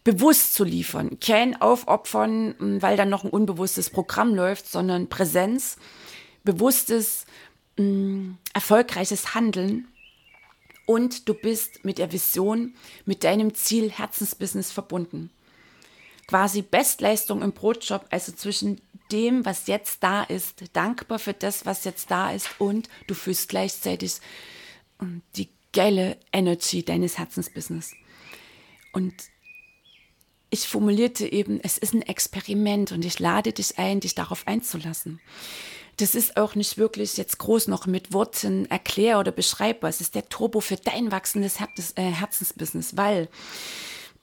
bewusst 0.06 0.54
zu 0.54 0.62
liefern. 0.62 1.18
Kein 1.18 1.60
Aufopfern, 1.60 2.54
weil 2.80 2.96
dann 2.96 3.08
noch 3.08 3.24
ein 3.24 3.30
unbewusstes 3.30 3.90
Programm 3.90 4.36
läuft, 4.36 4.70
sondern 4.70 5.08
Präsenz 5.08 5.78
bewusstes, 6.46 7.26
mh, 7.76 7.84
mm, 7.84 8.38
erfolgreiches 8.54 9.34
Handeln 9.34 9.86
und 10.86 11.28
du 11.28 11.34
bist 11.34 11.84
mit 11.84 11.98
der 11.98 12.12
Vision, 12.12 12.74
mit 13.04 13.24
deinem 13.24 13.54
Ziel 13.54 13.90
Herzensbusiness 13.90 14.72
verbunden. 14.72 15.30
Quasi 16.26 16.62
Bestleistung 16.62 17.42
im 17.42 17.52
Brotjob, 17.52 18.06
also 18.10 18.32
zwischen 18.32 18.80
dem, 19.12 19.44
was 19.44 19.66
jetzt 19.66 20.02
da 20.02 20.22
ist, 20.22 20.64
dankbar 20.72 21.18
für 21.18 21.34
das, 21.34 21.66
was 21.66 21.84
jetzt 21.84 22.10
da 22.10 22.32
ist 22.32 22.48
und 22.58 22.88
du 23.06 23.14
fühlst 23.14 23.50
gleichzeitig 23.50 24.16
mm, 25.00 25.18
die 25.36 25.50
geile 25.72 26.16
Energy 26.32 26.82
deines 26.82 27.18
Herzensbusiness. 27.18 27.92
Und 28.92 29.12
ich 30.48 30.66
formulierte 30.66 31.30
eben, 31.30 31.60
es 31.62 31.76
ist 31.76 31.92
ein 31.92 32.02
Experiment 32.02 32.92
und 32.92 33.04
ich 33.04 33.18
lade 33.18 33.52
dich 33.52 33.78
ein, 33.78 34.00
dich 34.00 34.14
darauf 34.14 34.46
einzulassen 34.46 35.20
das 35.98 36.14
ist 36.14 36.36
auch 36.36 36.54
nicht 36.54 36.76
wirklich 36.76 37.16
jetzt 37.16 37.38
groß 37.38 37.68
noch 37.68 37.86
mit 37.86 38.12
Worten 38.12 38.66
erklär- 38.66 39.18
oder 39.18 39.32
beschreibbar. 39.32 39.88
Es 39.88 40.00
ist 40.00 40.14
der 40.14 40.28
Turbo 40.28 40.60
für 40.60 40.76
dein 40.76 41.10
wachsendes 41.10 41.56
äh, 41.94 42.02
Herzensbusiness, 42.02 42.96
weil 42.96 43.28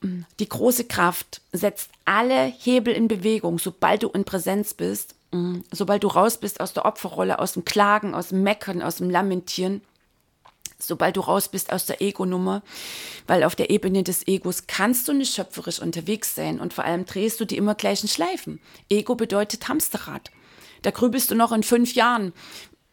mm, 0.02 0.22
die 0.40 0.50
große 0.50 0.86
Kraft 0.86 1.42
setzt 1.52 1.90
alle 2.06 2.46
Hebel 2.46 2.94
in 2.94 3.08
Bewegung, 3.08 3.58
sobald 3.58 4.04
du 4.04 4.10
in 4.10 4.24
Präsenz 4.24 4.76
bist, 4.76 5.16
mm, 5.32 5.62
sobald 5.72 6.04
du 6.04 6.10
raus 6.10 6.38
bist 6.38 6.60
aus 6.62 6.74
der 6.74 6.86
Opferrolle, 6.86 7.40
aus 7.40 7.54
dem 7.54 7.66
Klagen, 7.66 8.14
aus 8.14 8.28
dem 8.28 8.44
Meckern, 8.44 8.84
aus 8.84 8.98
dem 8.98 9.10
Lamentieren, 9.10 9.82
sobald 10.78 11.18
du 11.18 11.22
raus 11.22 11.48
bist 11.48 11.72
aus 11.72 11.88
der 11.88 12.02
Ego-Nummer, 12.02 12.62
weil 13.26 13.44
auf 13.44 13.56
der 13.56 13.72
Ebene 13.72 14.04
des 14.04 14.28
Egos 14.28 14.68
kannst 14.68 15.08
du 15.08 15.14
nicht 15.14 15.34
schöpferisch 15.34 15.80
unterwegs 15.80 16.36
sein 16.36 16.60
und 16.60 16.74
vor 16.74 16.84
allem 16.84 17.06
drehst 17.06 17.40
du 17.40 17.46
die 17.46 17.58
immer 17.58 17.74
gleichen 17.74 18.10
Schleifen. 18.10 18.60
Ego 18.90 19.16
bedeutet 19.16 19.68
Hamsterrad. 19.68 20.30
Da 20.84 20.92
grübelst 20.92 21.32
du 21.32 21.36
noch 21.36 21.52
in 21.52 21.64
fünf 21.64 21.96
Jahren, 21.96 22.34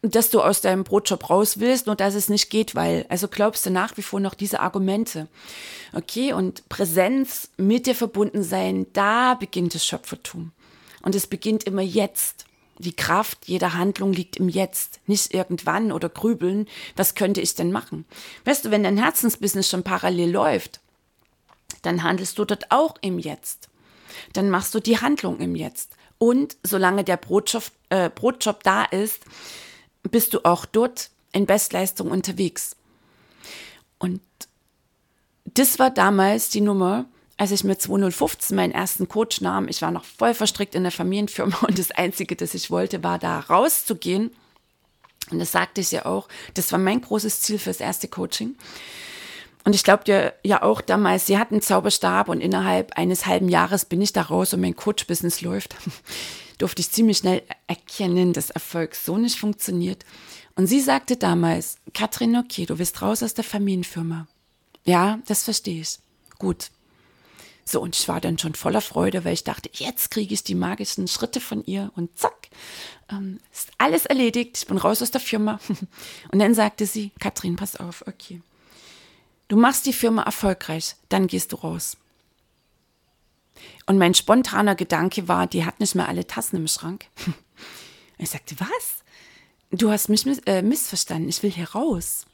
dass 0.01 0.31
du 0.31 0.41
aus 0.41 0.61
deinem 0.61 0.83
Brotjob 0.83 1.29
raus 1.29 1.59
willst 1.59 1.87
und 1.87 1.99
dass 1.99 2.15
es 2.15 2.27
nicht 2.27 2.49
geht, 2.49 2.73
weil, 2.73 3.05
also 3.09 3.27
glaubst 3.27 3.65
du 3.65 3.69
nach 3.69 3.97
wie 3.97 4.01
vor 4.01 4.19
noch 4.19 4.33
diese 4.33 4.59
Argumente. 4.59 5.27
Okay, 5.93 6.33
und 6.33 6.67
Präsenz 6.69 7.49
mit 7.57 7.85
dir 7.85 7.93
verbunden 7.93 8.43
sein, 8.43 8.87
da 8.93 9.35
beginnt 9.35 9.75
das 9.75 9.85
Schöpfertum. 9.85 10.51
Und 11.03 11.15
es 11.15 11.27
beginnt 11.27 11.65
immer 11.65 11.83
jetzt. 11.83 12.45
Die 12.79 12.95
Kraft 12.95 13.47
jeder 13.47 13.75
Handlung 13.75 14.11
liegt 14.11 14.37
im 14.37 14.49
Jetzt, 14.49 15.01
nicht 15.05 15.35
irgendwann 15.35 15.91
oder 15.91 16.09
grübeln, 16.09 16.67
was 16.95 17.13
könnte 17.13 17.39
ich 17.39 17.53
denn 17.53 17.71
machen? 17.71 18.05
Weißt 18.45 18.65
du, 18.65 18.71
wenn 18.71 18.81
dein 18.81 18.97
Herzensbusiness 18.97 19.69
schon 19.69 19.83
parallel 19.83 20.31
läuft, 20.31 20.79
dann 21.83 22.01
handelst 22.01 22.39
du 22.39 22.45
dort 22.45 22.71
auch 22.71 22.95
im 23.01 23.19
Jetzt. 23.19 23.69
Dann 24.33 24.49
machst 24.49 24.73
du 24.73 24.79
die 24.79 24.99
Handlung 24.99 25.39
im 25.39 25.55
Jetzt. 25.55 25.91
Und 26.21 26.55
solange 26.61 27.03
der 27.03 27.17
Brotjob, 27.17 27.63
äh, 27.89 28.11
Brotjob 28.11 28.61
da 28.61 28.83
ist, 28.83 29.23
bist 30.03 30.35
du 30.35 30.45
auch 30.45 30.67
dort 30.67 31.09
in 31.31 31.47
Bestleistung 31.47 32.11
unterwegs. 32.11 32.75
Und 33.97 34.21
das 35.45 35.79
war 35.79 35.89
damals 35.89 36.49
die 36.49 36.61
Nummer, 36.61 37.05
als 37.37 37.49
ich 37.49 37.63
mit 37.63 37.81
2015 37.81 38.55
meinen 38.55 38.71
ersten 38.71 39.07
Coach 39.07 39.41
nahm. 39.41 39.67
Ich 39.67 39.81
war 39.81 39.89
noch 39.89 40.03
voll 40.03 40.35
verstrickt 40.35 40.75
in 40.75 40.83
der 40.83 40.91
Familienfirma 40.91 41.57
und 41.67 41.79
das 41.79 41.89
Einzige, 41.89 42.35
das 42.35 42.53
ich 42.53 42.69
wollte, 42.69 43.01
war 43.01 43.17
da 43.17 43.39
rauszugehen. 43.39 44.29
Und 45.31 45.39
das 45.39 45.51
sagte 45.51 45.81
ich 45.81 45.89
ja 45.89 46.05
auch. 46.05 46.27
Das 46.53 46.71
war 46.71 46.77
mein 46.77 47.01
großes 47.01 47.41
Ziel 47.41 47.57
fürs 47.57 47.79
erste 47.79 48.07
Coaching. 48.07 48.55
Und 49.63 49.75
ich 49.75 49.83
glaube 49.83 50.03
dir 50.03 50.33
ja 50.43 50.63
auch 50.63 50.81
damals, 50.81 51.27
sie 51.27 51.37
hat 51.37 51.51
einen 51.51 51.61
Zauberstab 51.61 52.29
und 52.29 52.41
innerhalb 52.41 52.97
eines 52.97 53.25
halben 53.25 53.47
Jahres 53.47 53.85
bin 53.85 54.01
ich 54.01 54.13
da 54.13 54.23
raus 54.23 54.53
und 54.53 54.61
mein 54.61 54.75
Coach-Business 54.75 55.41
läuft. 55.41 55.75
Durfte 56.57 56.81
ich 56.81 56.91
ziemlich 56.91 57.19
schnell 57.19 57.43
erkennen, 57.67 58.33
dass 58.33 58.49
Erfolg 58.49 58.95
so 58.95 59.17
nicht 59.17 59.39
funktioniert. 59.39 60.05
Und 60.55 60.67
sie 60.67 60.79
sagte 60.79 61.17
damals, 61.17 61.77
Katrin, 61.93 62.35
okay, 62.35 62.65
du 62.65 62.77
bist 62.77 63.01
raus 63.01 63.23
aus 63.23 63.33
der 63.33 63.43
Familienfirma. 63.43 64.27
Ja, 64.83 65.19
das 65.27 65.43
verstehe 65.43 65.81
ich. 65.81 65.99
Gut. 66.39 66.71
So, 67.63 67.81
und 67.81 67.95
ich 67.95 68.07
war 68.07 68.19
dann 68.19 68.37
schon 68.37 68.55
voller 68.55 68.81
Freude, 68.81 69.23
weil 69.23 69.33
ich 69.33 69.43
dachte, 69.43 69.69
jetzt 69.73 70.11
kriege 70.11 70.33
ich 70.33 70.43
die 70.43 70.55
magischen 70.55 71.07
Schritte 71.07 71.39
von 71.39 71.63
ihr 71.63 71.91
und 71.95 72.17
zack, 72.17 72.49
ähm, 73.11 73.39
ist 73.51 73.71
alles 73.77 74.05
erledigt, 74.05 74.57
ich 74.57 74.67
bin 74.67 74.77
raus 74.77 75.01
aus 75.01 75.11
der 75.11 75.21
Firma. 75.21 75.59
Und 76.31 76.39
dann 76.39 76.55
sagte 76.55 76.85
sie, 76.85 77.11
Katrin, 77.19 77.55
pass 77.55 77.75
auf, 77.75 78.03
okay. 78.07 78.41
Du 79.51 79.57
machst 79.57 79.85
die 79.85 79.91
Firma 79.91 80.21
erfolgreich, 80.21 80.95
dann 81.09 81.27
gehst 81.27 81.51
du 81.51 81.57
raus. 81.57 81.97
Und 83.85 83.97
mein 83.97 84.13
spontaner 84.13 84.75
Gedanke 84.75 85.27
war, 85.27 85.45
die 85.45 85.65
hat 85.65 85.81
nicht 85.81 85.93
mehr 85.93 86.07
alle 86.07 86.25
Tassen 86.25 86.55
im 86.55 86.67
Schrank. 86.67 87.07
Ich 88.17 88.29
sagte, 88.29 88.55
was? 88.59 89.03
Du 89.71 89.89
hast 89.89 90.07
mich 90.07 90.25
miss 90.27 90.39
äh, 90.45 90.61
missverstanden, 90.61 91.27
ich 91.27 91.41
will 91.41 91.51
hier 91.51 91.71
raus. 91.71 92.27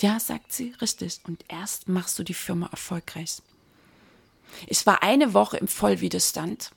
Ja, 0.00 0.18
sagt 0.18 0.50
sie, 0.50 0.74
richtig. 0.80 1.20
Und 1.24 1.44
erst 1.46 1.88
machst 1.88 2.18
du 2.18 2.24
die 2.24 2.34
Firma 2.34 2.66
erfolgreich. 2.68 3.42
Ich 4.66 4.86
war 4.86 5.02
eine 5.02 5.34
Woche 5.34 5.58
im 5.58 5.68
Vollwiderstand. 5.68 6.70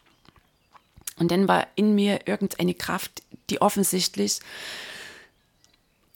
Und 1.15 1.31
dann 1.31 1.47
war 1.47 1.67
in 1.75 1.95
mir 1.95 2.27
irgendeine 2.27 2.75
Kraft, 2.75 3.23
die 3.49 3.61
offensichtlich 3.61 4.39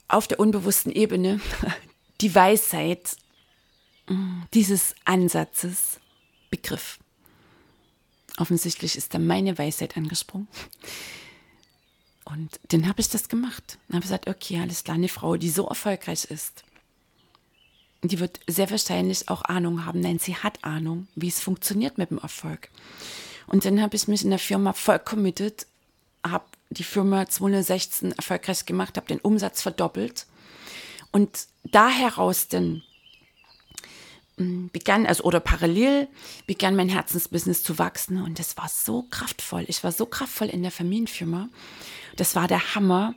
auf 0.10 0.28
der 0.28 0.42
unbewussten 0.42 0.92
Ebene 0.92 1.40
die 2.22 2.36
Weisheit 2.36 3.16
dieses 4.54 4.96
Ansatzes 5.06 6.00
begriff. 6.50 7.00
Offensichtlich 8.38 8.96
ist 8.96 9.14
da 9.14 9.20
meine 9.20 9.58
Weisheit 9.58 9.96
angesprungen. 9.96 10.48
Und 12.26 12.60
dann 12.70 12.88
habe 12.88 13.02
ich 13.02 13.10
das 13.10 13.30
gemacht. 13.30 13.78
Dann 13.88 13.96
habe 13.96 14.06
ich 14.06 14.10
gesagt, 14.10 14.28
okay, 14.28 14.60
alles 14.60 14.84
klar, 14.84 14.96
eine 14.96 15.10
Frau, 15.10 15.36
die 15.38 15.50
so 15.50 15.68
erfolgreich 15.68 16.26
ist, 16.26 16.64
die 18.02 18.20
wird 18.20 18.40
sehr 18.48 18.70
wahrscheinlich 18.70 19.30
auch 19.30 19.44
Ahnung 19.44 19.86
haben. 19.86 20.02
Nein, 20.02 20.20
sie 20.20 20.36
hat 20.36 20.64
Ahnung, 20.64 21.08
wie 21.16 21.30
es 21.30 21.40
funktioniert 21.40 21.98
mit 21.98 22.10
dem 22.10 22.18
Erfolg. 22.18 22.70
Und 23.48 23.66
dann 23.66 23.82
habe 23.82 23.96
ich 23.96 24.08
mich 24.08 24.24
in 24.24 24.30
der 24.30 24.40
Firma 24.40 24.74
voll 24.74 25.00
committed, 25.00 25.68
habe 26.26 26.46
die 26.70 26.84
Firma 26.84 27.28
2016 27.28 28.14
erfolgreich 28.14 28.66
gemacht, 28.66 28.98
habe 28.98 29.08
den 29.08 29.20
Umsatz 29.20 29.62
verdoppelt. 29.62 30.26
Und 31.12 31.48
da 31.64 31.90
heraus 31.90 32.48
dann 32.48 32.84
begann, 34.38 35.06
also 35.06 35.24
oder 35.24 35.40
parallel 35.40 36.08
begann 36.48 36.76
mein 36.76 36.90
Herzensbusiness 36.90 37.64
zu 37.64 37.78
wachsen 37.78 38.22
und 38.22 38.40
das 38.40 38.58
war 38.58 38.68
so 38.68 39.04
kraftvoll. 39.04 39.66
Ich 39.68 39.84
war 39.84 39.92
so 39.92 40.06
kraftvoll 40.06 40.48
in 40.48 40.64
der 40.64 40.72
Familienfirma. 40.72 41.50
Das 42.16 42.36
war 42.36 42.48
der 42.48 42.76
Hammer, 42.76 43.14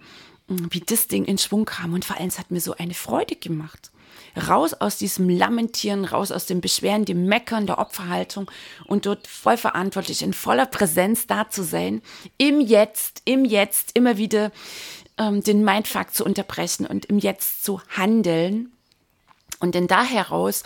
hm, 0.49 0.69
wie 0.71 0.81
das 0.81 1.07
Ding 1.07 1.25
in 1.25 1.39
Schwung 1.39 1.65
kam 1.65 1.95
und 1.95 2.05
vor 2.05 2.19
allem 2.19 2.29
es 2.29 2.39
hat 2.39 2.51
mir 2.51 2.61
so 2.61 2.75
eine 2.77 2.95
Freude 2.95 3.37
gemacht 3.37 3.91
raus 4.37 4.75
aus 4.75 4.99
diesem 4.99 5.29
Lamentieren, 5.29 6.05
raus 6.05 6.31
aus 6.31 6.47
dem 6.47 6.61
Beschweren, 6.61 7.05
dem 7.05 7.27
Meckern, 7.27 7.67
der 7.67 7.79
Opferhaltung 7.79 8.51
und 8.85 9.07
dort 9.07 9.27
voll 9.27 9.57
verantwortlich, 9.57 10.23
in 10.23 10.33
voller 10.33 10.67
Präsenz 10.67 11.27
da 11.27 11.49
zu 11.49 11.63
sein, 11.63 12.03
im 12.37 12.61
Jetzt, 12.61 13.23
im 13.25 13.45
Jetzt 13.45 13.93
immer 13.95 14.19
wieder 14.19 14.53
ähm, 15.19 15.43
den 15.43 15.65
Mindfuck 15.65 16.13
zu 16.13 16.25
unterbrechen 16.25 16.87
und 16.87 17.07
im 17.07 17.19
Jetzt 17.19 17.65
zu 17.65 17.81
handeln 17.89 18.73
und 19.61 19.75
denn 19.75 19.87
da 19.87 20.05
heraus 20.05 20.65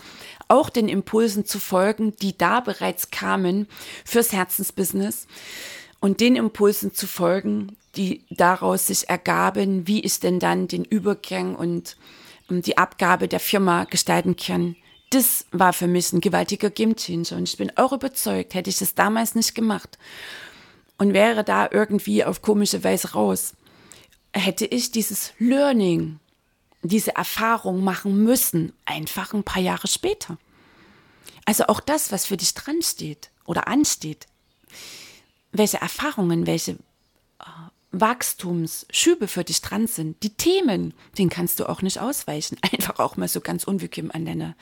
auch 0.50 0.68
den 0.70 0.88
Impulsen 0.88 1.46
zu 1.46 1.58
folgen, 1.58 2.14
die 2.16 2.36
da 2.36 2.60
bereits 2.60 3.10
kamen 3.10 3.66
fürs 4.04 4.32
Herzensbusiness 4.32 5.26
und 6.00 6.20
den 6.20 6.36
Impulsen 6.36 6.92
zu 6.94 7.06
folgen, 7.06 7.76
die 7.96 8.24
daraus 8.30 8.86
sich 8.86 9.08
ergaben, 9.08 9.86
wie 9.86 10.00
ich 10.00 10.20
denn 10.20 10.38
dann 10.38 10.68
den 10.68 10.84
Übergang 10.84 11.54
und 11.56 11.96
die 12.48 12.78
Abgabe 12.78 13.28
der 13.28 13.40
Firma 13.40 13.84
gestalten 13.84 14.36
können. 14.36 14.76
Das 15.10 15.46
war 15.50 15.72
für 15.72 15.86
mich 15.88 16.12
ein 16.12 16.20
gewaltiger 16.20 16.70
Gamechanger 16.70 17.36
und 17.36 17.48
ich 17.48 17.56
bin 17.56 17.76
auch 17.76 17.92
überzeugt, 17.92 18.54
hätte 18.54 18.70
ich 18.70 18.78
das 18.78 18.94
damals 18.94 19.34
nicht 19.34 19.54
gemacht 19.54 19.98
und 20.98 21.14
wäre 21.14 21.44
da 21.44 21.68
irgendwie 21.70 22.24
auf 22.24 22.42
komische 22.42 22.84
Weise 22.84 23.12
raus, 23.12 23.54
hätte 24.32 24.66
ich 24.66 24.92
dieses 24.92 25.32
Learning, 25.38 26.20
diese 26.82 27.14
Erfahrung 27.14 27.84
machen 27.84 28.24
müssen, 28.24 28.72
einfach 28.84 29.34
ein 29.34 29.44
paar 29.44 29.62
Jahre 29.62 29.86
später. 29.86 30.38
Also 31.44 31.66
auch 31.66 31.80
das, 31.80 32.12
was 32.12 32.26
für 32.26 32.36
dich 32.36 32.54
dran 32.54 32.80
steht 32.82 33.30
oder 33.44 33.68
ansteht, 33.68 34.26
welche 35.52 35.80
Erfahrungen, 35.80 36.46
welche 36.46 36.78
Wachstumsschübe 37.92 39.26
für 39.26 39.42
dich 39.42 39.62
dran 39.62 39.86
sind, 39.86 40.22
die 40.22 40.30
Themen, 40.30 40.94
den 41.18 41.28
kannst 41.28 41.58
du 41.58 41.68
auch 41.68 41.82
nicht 41.82 41.98
ausweichen. 41.98 42.56
Einfach 42.72 42.98
auch 42.98 43.16
mal 43.16 43.28
so 43.28 43.40
ganz 43.40 43.64
unbequem 43.64 44.10
an 44.12 44.24
deine, 44.24 44.54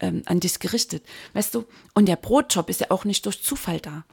ähm, 0.00 0.22
an 0.26 0.40
dich 0.40 0.58
gerichtet. 0.58 1.04
Weißt 1.32 1.54
du? 1.54 1.64
Und 1.94 2.06
der 2.06 2.16
Brotjob 2.16 2.68
ist 2.68 2.80
ja 2.80 2.90
auch 2.90 3.04
nicht 3.04 3.24
durch 3.24 3.42
Zufall 3.42 3.80
da. 3.80 4.04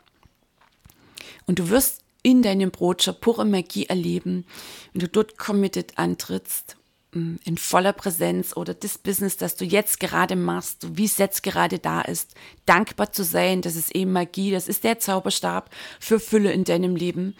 Und 1.47 1.59
du 1.59 1.69
wirst 1.69 2.01
in 2.23 2.43
deinem 2.43 2.71
Brotjob 2.71 3.19
pure 3.19 3.45
Magie 3.45 3.87
erleben, 3.87 4.45
wenn 4.93 5.01
du 5.01 5.09
dort 5.09 5.37
committed 5.37 5.97
antrittst, 5.97 6.77
in 7.13 7.57
voller 7.57 7.93
Präsenz 7.93 8.55
oder 8.55 8.73
das 8.73 8.97
Business, 8.97 9.35
das 9.35 9.55
du 9.55 9.65
jetzt 9.65 9.99
gerade 9.99 10.35
machst, 10.35 10.97
wie 10.97 11.05
es 11.05 11.17
jetzt 11.17 11.43
gerade 11.43 11.77
da 11.77 12.01
ist, 12.01 12.35
dankbar 12.65 13.11
zu 13.11 13.23
sein, 13.23 13.61
das 13.61 13.75
ist 13.75 13.93
eben 13.93 14.13
Magie, 14.13 14.51
das 14.51 14.67
ist 14.69 14.85
der 14.85 14.99
Zauberstab 14.99 15.69
für 15.99 16.19
Fülle 16.19 16.53
in 16.53 16.63
deinem 16.63 16.95
Leben 16.95 17.35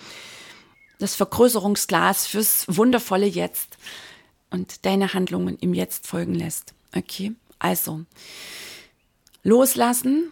das 1.01 1.15
Vergrößerungsglas 1.15 2.27
fürs 2.27 2.65
wundervolle 2.67 3.25
Jetzt 3.25 3.77
und 4.51 4.85
deine 4.85 5.13
Handlungen 5.13 5.57
im 5.57 5.73
Jetzt 5.73 6.07
folgen 6.07 6.35
lässt. 6.35 6.73
Okay, 6.95 7.33
also 7.57 8.01
loslassen, 9.43 10.31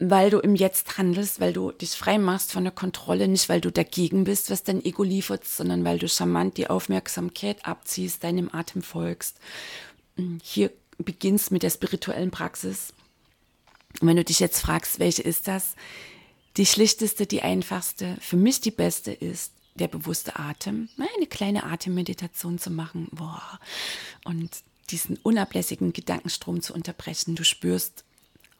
weil 0.00 0.30
du 0.30 0.38
im 0.38 0.54
Jetzt 0.54 0.96
handelst, 0.96 1.40
weil 1.40 1.52
du 1.52 1.72
dich 1.72 1.90
frei 1.90 2.18
machst 2.18 2.52
von 2.52 2.64
der 2.64 2.72
Kontrolle, 2.72 3.28
nicht 3.28 3.50
weil 3.50 3.60
du 3.60 3.70
dagegen 3.70 4.24
bist, 4.24 4.50
was 4.50 4.62
dein 4.62 4.82
Ego 4.82 5.02
liefert, 5.02 5.44
sondern 5.46 5.84
weil 5.84 5.98
du 5.98 6.08
charmant 6.08 6.56
die 6.56 6.68
Aufmerksamkeit 6.68 7.66
abziehst, 7.66 8.24
deinem 8.24 8.48
Atem 8.52 8.82
folgst. 8.82 9.38
Hier 10.42 10.72
beginnst 10.96 11.50
mit 11.50 11.62
der 11.62 11.70
spirituellen 11.70 12.30
Praxis. 12.30 12.94
Und 14.00 14.08
wenn 14.08 14.16
du 14.16 14.24
dich 14.24 14.40
jetzt 14.40 14.60
fragst, 14.60 14.98
welche 14.98 15.22
ist 15.22 15.46
das? 15.46 15.74
Die 16.56 16.66
schlichteste, 16.66 17.26
die 17.26 17.42
einfachste, 17.42 18.16
für 18.20 18.36
mich 18.36 18.62
die 18.62 18.70
beste 18.70 19.12
ist, 19.12 19.52
der 19.74 19.88
bewusste 19.88 20.38
Atem, 20.38 20.88
eine 20.96 21.26
kleine 21.26 21.64
Atemmeditation 21.64 22.58
zu 22.58 22.70
machen 22.70 23.08
boah, 23.12 23.60
und 24.24 24.50
diesen 24.90 25.18
unablässigen 25.18 25.92
Gedankenstrom 25.92 26.62
zu 26.62 26.74
unterbrechen. 26.74 27.36
Du 27.36 27.44
spürst 27.44 28.04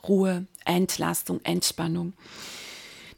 Ruhe, 0.08 0.46
Entlastung, 0.64 1.40
Entspannung. 1.44 2.12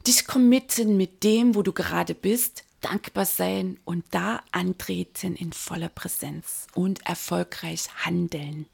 Dich 0.05 0.27
committen 0.27 0.97
mit 0.97 1.23
dem, 1.23 1.55
wo 1.55 1.61
du 1.61 1.71
gerade 1.71 2.13
bist, 2.13 2.63
dankbar 2.81 3.25
sein 3.25 3.79
und 3.85 4.03
da 4.11 4.43
antreten 4.51 5.35
in 5.35 5.53
voller 5.53 5.89
Präsenz 5.89 6.67
und 6.73 7.05
erfolgreich 7.05 7.87
handeln. 8.05 8.65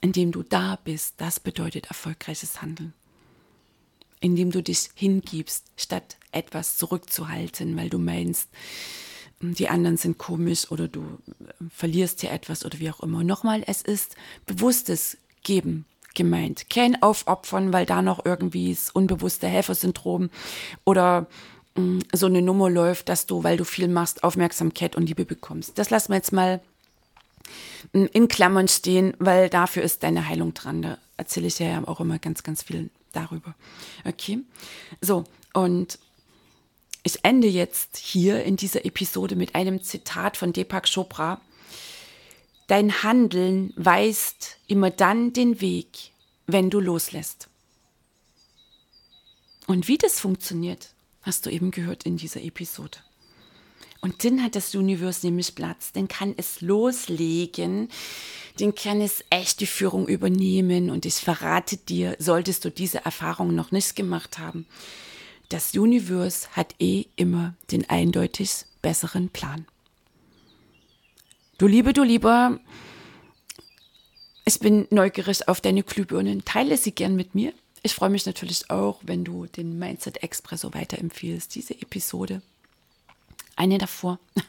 Indem 0.00 0.32
du 0.32 0.42
da 0.42 0.76
bist, 0.84 1.14
das 1.18 1.40
bedeutet 1.40 1.86
erfolgreiches 1.86 2.60
Handeln 2.60 2.92
indem 4.24 4.50
du 4.50 4.62
dich 4.62 4.88
hingibst, 4.94 5.66
statt 5.76 6.16
etwas 6.32 6.78
zurückzuhalten, 6.78 7.76
weil 7.76 7.90
du 7.90 7.98
meinst, 7.98 8.48
die 9.40 9.68
anderen 9.68 9.98
sind 9.98 10.16
komisch 10.16 10.70
oder 10.70 10.88
du 10.88 11.18
verlierst 11.68 12.22
hier 12.22 12.30
etwas 12.30 12.64
oder 12.64 12.78
wie 12.78 12.90
auch 12.90 13.00
immer. 13.00 13.22
Nochmal, 13.22 13.62
es 13.66 13.82
ist 13.82 14.16
bewusstes 14.46 15.18
Geben 15.42 15.84
gemeint. 16.14 16.70
Kein 16.70 17.02
Aufopfern, 17.02 17.72
weil 17.72 17.86
da 17.86 18.02
noch 18.02 18.24
irgendwie 18.24 18.72
das 18.72 18.90
unbewusste 18.90 19.48
Helfersyndrom 19.48 20.30
oder 20.84 21.26
mh, 21.76 21.82
hm, 21.82 22.02
so 22.12 22.26
eine 22.26 22.42
Nummer 22.42 22.70
läuft, 22.70 23.08
dass 23.08 23.26
du, 23.26 23.44
weil 23.44 23.56
du 23.56 23.64
viel 23.64 23.88
machst, 23.88 24.24
Aufmerksamkeit 24.24 24.96
und 24.96 25.06
Liebe 25.06 25.24
bekommst. 25.24 25.78
Das 25.78 25.90
lassen 25.90 26.12
wir 26.12 26.16
jetzt 26.16 26.32
mal 26.32 26.60
hm, 27.92 28.08
in 28.12 28.28
Klammern 28.28 28.68
stehen, 28.68 29.14
weil 29.18 29.48
dafür 29.48 29.82
ist 29.82 30.02
deine 30.02 30.28
Heilung 30.28 30.54
dran. 30.54 30.82
Da 30.82 30.98
erzähle 31.16 31.46
ich 31.46 31.58
ja 31.58 31.82
auch 31.86 32.00
immer 32.00 32.18
ganz, 32.18 32.42
ganz 32.42 32.62
viel 32.62 32.90
darüber. 33.12 33.54
Okay, 34.04 34.40
so 35.00 35.24
und 35.52 35.98
ich 37.04 37.18
ende 37.22 37.46
jetzt 37.46 37.98
hier 37.98 38.44
in 38.44 38.56
dieser 38.56 38.84
Episode 38.84 39.36
mit 39.36 39.54
einem 39.54 39.82
Zitat 39.82 40.36
von 40.36 40.52
Deepak 40.52 40.88
Chopra. 40.92 41.40
Dein 42.66 43.02
Handeln 43.02 43.72
weist 43.76 44.56
immer 44.66 44.90
dann 44.90 45.32
den 45.32 45.60
Weg, 45.60 46.12
wenn 46.46 46.70
du 46.70 46.80
loslässt. 46.80 47.48
Und 49.66 49.88
wie 49.88 49.98
das 49.98 50.20
funktioniert, 50.20 50.94
hast 51.22 51.46
du 51.46 51.50
eben 51.50 51.70
gehört 51.70 52.04
in 52.04 52.16
dieser 52.16 52.42
Episode. 52.42 52.98
Und 54.00 54.22
dann 54.22 54.42
hat 54.42 54.54
das 54.54 54.74
Universum 54.74 55.30
nämlich 55.30 55.54
Platz, 55.54 55.92
dann 55.92 56.08
kann 56.08 56.34
es 56.36 56.60
loslegen, 56.60 57.88
dann 58.58 58.74
kann 58.74 59.00
es 59.00 59.24
echt 59.30 59.60
die 59.60 59.66
Führung 59.66 60.06
übernehmen. 60.06 60.90
Und 60.90 61.06
ich 61.06 61.14
verrate 61.14 61.78
dir, 61.78 62.14
solltest 62.18 62.66
du 62.66 62.70
diese 62.70 63.04
Erfahrung 63.04 63.54
noch 63.54 63.72
nicht 63.72 63.96
gemacht 63.96 64.38
haben, 64.38 64.66
das 65.48 65.74
Universum 65.74 66.50
hat 66.52 66.74
eh 66.78 67.06
immer 67.16 67.54
den 67.70 67.88
eindeutig 67.88 68.66
besseren 68.82 69.30
Plan. 69.30 69.66
Du 71.56 71.68
Liebe, 71.68 71.92
du 71.92 72.02
Lieber, 72.02 72.58
ich 74.44 74.58
bin 74.58 74.88
neugierig 74.90 75.46
auf 75.46 75.60
deine 75.60 75.84
Glühbirnen. 75.84 76.44
Teile 76.44 76.76
sie 76.76 76.90
gern 76.90 77.14
mit 77.14 77.36
mir. 77.36 77.52
Ich 77.84 77.94
freue 77.94 78.10
mich 78.10 78.26
natürlich 78.26 78.70
auch, 78.70 78.98
wenn 79.02 79.24
du 79.24 79.46
den 79.46 79.78
Mindset 79.78 80.24
Expresso 80.24 80.74
weiterempfiehlst, 80.74 81.54
diese 81.54 81.80
Episode 81.80 82.42
eine 83.54 83.78
davor. 83.78 84.18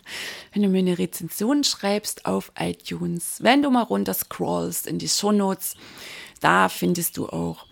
Wenn 0.52 0.64
du 0.64 0.70
mir 0.70 0.80
eine 0.80 0.98
Rezension 0.98 1.64
schreibst 1.64 2.26
auf 2.26 2.52
iTunes, 2.58 3.38
wenn 3.40 3.62
du 3.62 3.70
mal 3.70 3.84
runter 3.84 4.14
scrollst 4.14 4.88
in 4.88 4.98
die 4.98 5.10
Shownotes, 5.10 5.76
da 6.40 6.70
findest 6.70 7.18
du 7.18 7.28
auch 7.28 7.68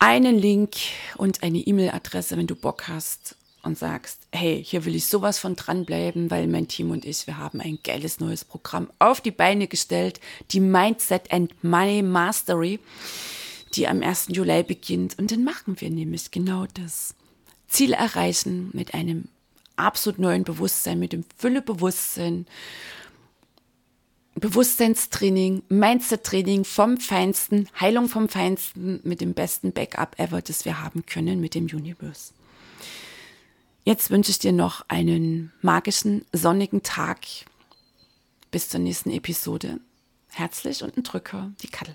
einen 0.00 0.36
Link 0.36 0.74
und 1.16 1.42
eine 1.42 1.58
E-Mail-Adresse, 1.58 2.36
wenn 2.36 2.48
du 2.48 2.56
Bock 2.56 2.88
hast 2.88 3.36
und 3.64 3.78
sagst, 3.78 4.26
hey, 4.32 4.62
hier 4.64 4.84
will 4.84 4.94
ich 4.94 5.06
sowas 5.06 5.38
von 5.38 5.56
dranbleiben, 5.56 6.30
weil 6.30 6.46
mein 6.46 6.68
Team 6.68 6.90
und 6.90 7.04
ich, 7.04 7.26
wir 7.26 7.38
haben 7.38 7.60
ein 7.60 7.78
geiles 7.82 8.20
neues 8.20 8.44
Programm 8.44 8.90
auf 8.98 9.20
die 9.20 9.30
Beine 9.30 9.66
gestellt, 9.66 10.20
die 10.50 10.60
Mindset 10.60 11.32
and 11.32 11.62
Money 11.62 12.02
Mastery, 12.02 12.80
die 13.74 13.88
am 13.88 14.02
1. 14.02 14.28
Juli 14.30 14.62
beginnt. 14.62 15.18
Und 15.18 15.32
dann 15.32 15.44
machen 15.44 15.80
wir 15.80 15.90
nämlich 15.90 16.30
genau 16.30 16.66
das. 16.74 17.14
Ziel 17.68 17.92
erreichen 17.92 18.70
mit 18.72 18.94
einem 18.94 19.28
absolut 19.76 20.18
neuen 20.18 20.44
Bewusstsein, 20.44 20.98
mit 20.98 21.12
dem 21.12 21.24
Füllebewusstsein, 21.36 22.46
Bewusstseinstraining, 24.36 25.62
Mindset-Training 25.68 26.64
vom 26.64 26.98
Feinsten, 26.98 27.68
Heilung 27.78 28.08
vom 28.08 28.28
Feinsten 28.28 29.00
mit 29.04 29.20
dem 29.20 29.32
besten 29.32 29.72
Backup 29.72 30.18
ever, 30.18 30.42
das 30.42 30.64
wir 30.64 30.82
haben 30.82 31.06
können 31.06 31.40
mit 31.40 31.54
dem 31.54 31.66
Universe. 31.66 32.32
Jetzt 33.86 34.10
wünsche 34.10 34.30
ich 34.30 34.38
dir 34.38 34.52
noch 34.52 34.86
einen 34.88 35.52
magischen, 35.60 36.24
sonnigen 36.32 36.82
Tag. 36.82 37.18
Bis 38.50 38.70
zur 38.70 38.80
nächsten 38.80 39.10
Episode. 39.10 39.78
Herzlich 40.30 40.82
und 40.82 40.96
ein 40.96 41.02
Drücker, 41.02 41.52
die 41.60 41.68
Kattel. 41.68 41.94